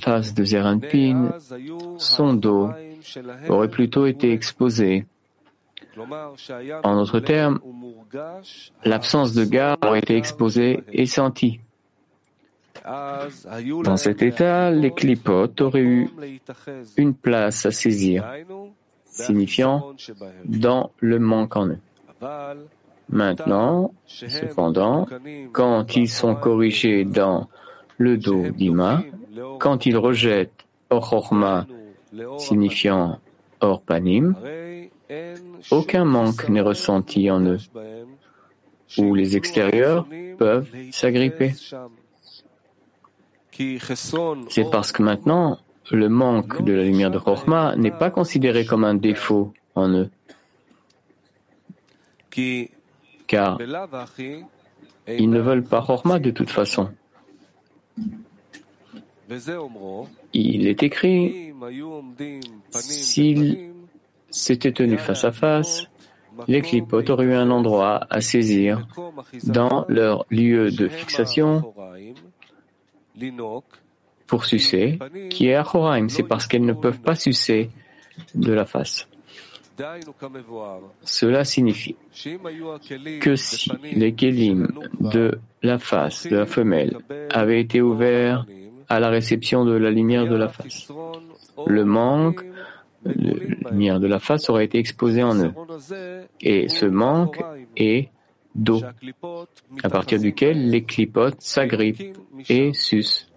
face 0.00 0.34
de 0.34 0.44
Zeranpin, 0.44 1.32
son 1.98 2.34
dos 2.34 2.70
aurait 3.48 3.68
plutôt 3.68 4.06
été 4.06 4.32
exposé 4.32 5.06
en 6.82 6.96
d'autres 6.96 7.20
termes, 7.20 7.60
l'absence 8.84 9.34
de 9.34 9.44
gare 9.44 9.76
aurait 9.84 9.98
été 9.98 10.16
exposée 10.16 10.82
et 10.92 11.06
sentie. 11.06 11.60
Dans 12.84 13.96
cet 13.96 14.22
état, 14.22 14.70
les 14.70 14.92
clipotes 14.92 15.60
auraient 15.60 15.82
eu 15.82 16.10
une 16.96 17.14
place 17.14 17.66
à 17.66 17.70
saisir, 17.70 18.24
signifiant 19.04 19.94
dans 20.44 20.90
le 20.98 21.18
manque 21.18 21.56
en 21.56 21.68
eux. 21.68 21.78
Maintenant, 23.08 23.92
cependant, 24.06 25.06
quand 25.52 25.96
ils 25.96 26.08
sont 26.08 26.34
corrigés 26.34 27.04
dans 27.04 27.48
le 27.98 28.16
dos 28.16 28.50
d'Ima, 28.50 29.02
quand 29.58 29.86
ils 29.86 29.96
rejettent 29.96 30.66
Or 30.90 31.32
signifiant 32.38 33.18
Or 33.60 33.82
Panim, 33.82 34.36
aucun 35.70 36.04
manque 36.04 36.48
n'est 36.48 36.60
ressenti 36.60 37.30
en 37.30 37.40
eux, 37.44 37.58
où 38.98 39.14
les 39.14 39.36
extérieurs 39.36 40.06
peuvent 40.38 40.68
s'agripper. 40.90 41.54
C'est 44.48 44.70
parce 44.70 44.92
que 44.92 45.02
maintenant, 45.02 45.58
le 45.90 46.08
manque 46.08 46.62
de 46.62 46.72
la 46.72 46.84
lumière 46.84 47.10
de 47.10 47.18
Chorma 47.18 47.76
n'est 47.76 47.90
pas 47.90 48.10
considéré 48.10 48.64
comme 48.64 48.84
un 48.84 48.94
défaut 48.94 49.52
en 49.74 49.88
eux. 49.90 50.10
Car 53.26 53.58
ils 55.08 55.30
ne 55.30 55.40
veulent 55.40 55.64
pas 55.64 55.82
Chorma 55.82 56.18
de 56.18 56.30
toute 56.30 56.50
façon. 56.50 56.90
Il 60.32 60.66
est 60.66 60.82
écrit, 60.82 61.52
s'ils 62.70 63.72
s'étaient 64.30 64.72
tenus 64.72 65.00
face 65.00 65.24
à 65.24 65.32
face, 65.32 65.88
les 66.48 66.62
clipotes 66.62 67.10
auraient 67.10 67.26
eu 67.26 67.34
un 67.34 67.50
endroit 67.50 68.06
à 68.10 68.20
saisir 68.20 68.86
dans 69.44 69.84
leur 69.88 70.26
lieu 70.30 70.70
de 70.70 70.88
fixation 70.88 71.74
pour 74.26 74.44
sucer, 74.44 74.98
qui 75.30 75.48
est 75.48 75.54
Achoraim. 75.54 76.08
C'est 76.08 76.22
parce 76.22 76.46
qu'elles 76.46 76.64
ne 76.64 76.72
peuvent 76.72 77.00
pas 77.00 77.14
sucer 77.14 77.70
de 78.34 78.52
la 78.52 78.64
face. 78.64 79.08
Cela 81.02 81.44
signifie 81.44 81.96
que 83.20 83.36
si 83.36 83.70
les 83.94 84.12
kelim 84.12 84.68
de 85.00 85.38
la 85.62 85.78
face 85.78 86.26
de 86.26 86.36
la 86.36 86.46
femelle 86.46 86.98
avaient 87.30 87.60
été 87.60 87.80
ouverts 87.80 88.46
à 88.88 89.00
la 89.00 89.08
réception 89.08 89.64
de 89.64 89.72
la 89.72 89.90
lumière 89.90 90.26
de 90.28 90.36
la 90.36 90.48
face, 90.48 90.92
le 91.66 91.84
manque 91.84 92.44
de 93.04 93.70
lumière 93.70 94.00
de 94.00 94.06
la 94.06 94.18
face 94.18 94.48
aurait 94.50 94.64
été 94.64 94.78
exposé 94.78 95.22
en 95.22 95.36
eux. 95.36 95.52
Et 96.40 96.68
ce 96.68 96.86
manque 96.86 97.42
est 97.76 98.10
d'eau, 98.54 98.82
à 99.82 99.88
partir 99.88 100.20
duquel 100.20 100.68
les 100.68 100.84
clipotes 100.84 101.40
s'agrippent 101.40 102.16
et 102.48 102.72
sucent. 102.74 103.28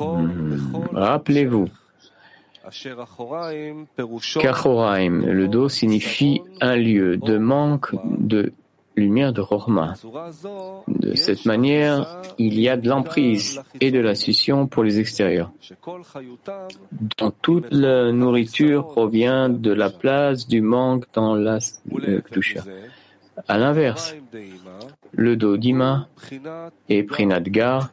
Hmm. 0.00 0.56
Rappelez-vous 0.92 1.68
qu'Achoraim, 4.40 5.22
le 5.26 5.48
dos 5.48 5.68
signifie 5.68 6.42
un 6.60 6.76
lieu 6.76 7.16
de 7.16 7.38
manque 7.38 7.94
de 8.18 8.52
lumière 8.96 9.32
de 9.32 9.40
Rohma. 9.40 9.94
De 10.88 11.14
cette 11.14 11.44
manière, 11.44 12.22
il 12.38 12.58
y 12.58 12.68
a 12.68 12.76
de 12.76 12.88
l'emprise 12.88 13.62
et 13.80 13.90
de 13.90 14.00
la 14.00 14.14
succion 14.14 14.66
pour 14.66 14.82
les 14.84 14.98
extérieurs, 14.98 15.52
dont 17.18 17.32
toute 17.42 17.66
la 17.70 18.10
nourriture 18.12 18.88
provient 18.88 19.48
de 19.48 19.72
la 19.72 19.90
place 19.90 20.48
du 20.48 20.62
manque 20.62 21.04
dans 21.12 21.34
la 21.34 21.58
Kdusha. 21.90 22.64
À 23.48 23.58
l'inverse, 23.58 24.16
le 25.12 25.36
dos 25.36 25.58
d'Ima 25.58 26.08
et 26.88 27.02
Prinadgar, 27.02 27.90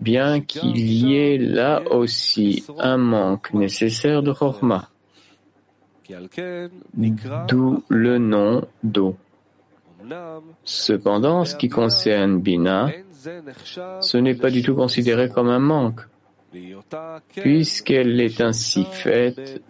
bien 0.00 0.40
qu'il 0.40 0.78
y 0.78 1.16
ait 1.16 1.38
là 1.38 1.82
aussi 1.90 2.64
un 2.78 2.96
manque 2.96 3.52
nécessaire 3.54 4.22
de 4.22 4.32
Chorma, 4.32 4.88
d'où 7.48 7.82
le 7.88 8.18
nom 8.18 8.66
d'eau. 8.82 9.16
Cependant, 10.64 11.44
ce 11.44 11.56
qui 11.56 11.68
concerne 11.68 12.40
Bina, 12.40 12.90
ce 14.00 14.18
n'est 14.18 14.34
pas 14.34 14.50
du 14.50 14.62
tout 14.62 14.74
considéré 14.74 15.28
comme 15.28 15.48
un 15.48 15.58
manque, 15.58 16.00
puisqu'elle 17.36 18.20
est 18.20 18.40
ainsi 18.40 18.84
faite 18.84 19.62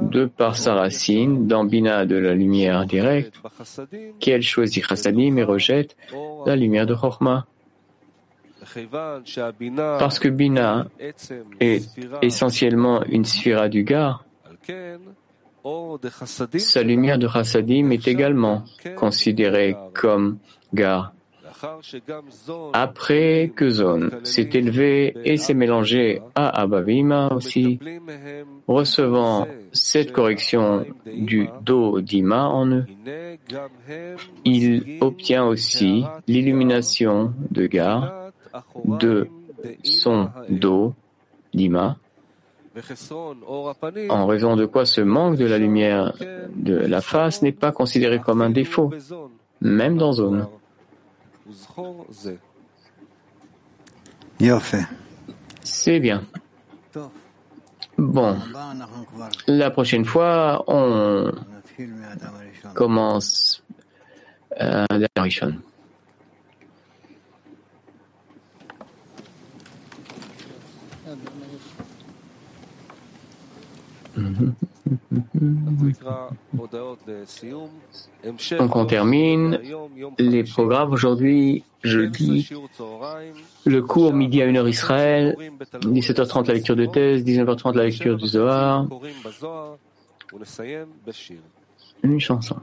de 0.00 0.24
par 0.24 0.56
sa 0.56 0.74
racine 0.74 1.46
dans 1.46 1.64
Bina 1.64 2.06
de 2.06 2.16
la 2.16 2.34
lumière 2.34 2.86
directe, 2.86 3.34
qu'elle 4.18 4.42
choisit 4.42 4.84
Chassadim 4.84 5.36
et 5.36 5.44
rejette 5.44 5.96
la 6.46 6.56
lumière 6.56 6.86
de 6.86 6.94
Chorma. 6.94 7.46
Parce 9.98 10.18
que 10.18 10.28
Bina 10.28 10.86
est 11.60 11.84
essentiellement 12.22 13.02
une 13.04 13.24
sphira 13.24 13.68
du 13.68 13.84
Gar, 13.84 14.24
sa 16.58 16.82
lumière 16.82 17.18
de 17.18 17.28
Chassadim 17.28 17.90
est 17.90 18.08
également 18.08 18.64
considérée 18.96 19.76
comme 19.94 20.38
Gar. 20.74 21.12
Après 22.72 23.52
que 23.54 23.68
Zon 23.68 24.10
s'est 24.24 24.50
élevé 24.52 25.14
et 25.24 25.36
s'est 25.36 25.54
mélangé 25.54 26.20
à 26.34 26.60
Abavima 26.60 27.28
aussi, 27.32 27.78
recevant 28.66 29.46
cette 29.70 30.10
correction 30.10 30.84
du 31.06 31.48
Do 31.62 32.00
d'Ima 32.00 32.46
en 32.48 32.66
eux, 32.66 32.84
il 34.44 34.98
obtient 35.00 35.44
aussi 35.44 36.04
l'illumination 36.26 37.32
de 37.52 37.66
Gar 37.68 38.21
de 38.84 39.28
son 39.84 40.30
Do 40.48 40.94
d'Ima 41.52 41.96
en 44.08 44.26
raison 44.26 44.56
de 44.56 44.64
quoi 44.64 44.86
ce 44.86 45.00
manque 45.00 45.36
de 45.36 45.44
la 45.44 45.58
lumière 45.58 46.14
de 46.54 46.74
la 46.74 47.00
face 47.00 47.42
n'est 47.42 47.52
pas 47.52 47.72
considéré 47.72 48.18
comme 48.18 48.40
un 48.40 48.50
défaut, 48.50 48.90
même 49.60 49.98
dans 49.98 50.12
zone. 50.12 50.46
C'est 55.62 56.00
bien. 56.00 56.22
Bon, 57.98 58.36
la 59.46 59.70
prochaine 59.70 60.04
fois, 60.04 60.64
on 60.66 61.30
commence 62.74 63.62
euh, 64.60 64.86
la 64.90 65.08
Donc 78.58 78.76
on 78.76 78.86
termine 78.86 79.58
les 80.18 80.44
programmes 80.44 80.92
aujourd'hui, 80.92 81.64
jeudi, 81.82 82.48
le 83.64 83.82
cours 83.82 84.12
midi 84.12 84.42
à 84.42 84.46
1h 84.46 84.68
Israël, 84.68 85.36
17h30 85.82 86.48
la 86.48 86.54
lecture 86.54 86.76
de 86.76 86.86
thèse, 86.86 87.24
19h30 87.24 87.76
la 87.76 87.84
lecture 87.84 88.16
du 88.16 88.26
Zohar, 88.26 88.86
une 92.02 92.20
chanson. 92.20 92.56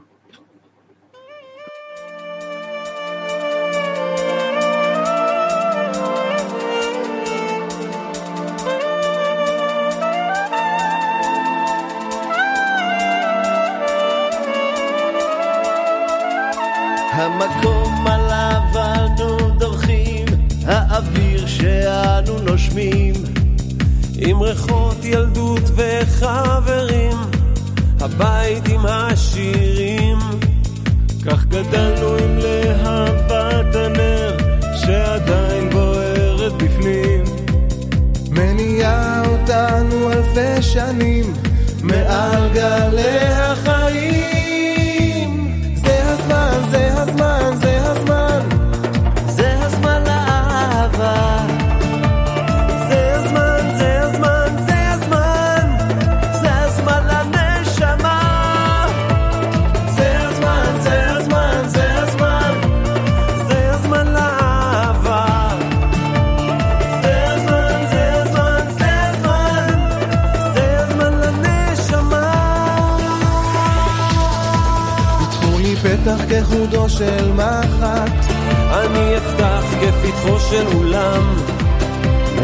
של 77.00 77.32
מחט, 77.32 78.32
אני 78.72 79.16
אפתח 79.16 79.64
כפתחו 79.80 80.40
של 80.40 80.66
אולם, 80.76 81.34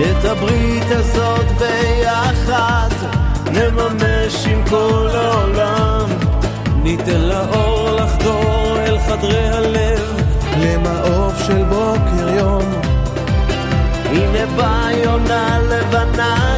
את 0.00 0.24
הברית 0.24 0.90
הזאת 0.90 1.46
ביחד 1.58 2.88
נממש 3.52 4.46
עם 4.46 4.62
כל 4.70 5.08
העולם. 5.14 6.08
ניתן 6.82 7.20
לאור 7.20 7.90
לחדור 7.90 8.76
אל 8.78 8.98
חדרי 8.98 9.48
הלב 9.48 10.22
למעוף 10.58 11.42
של 11.46 11.62
בוקר 11.64 12.28
יום. 12.38 12.72
הנה 14.04 14.46
באה 14.56 14.92
יונה 15.04 15.58
לבנה 15.70 16.55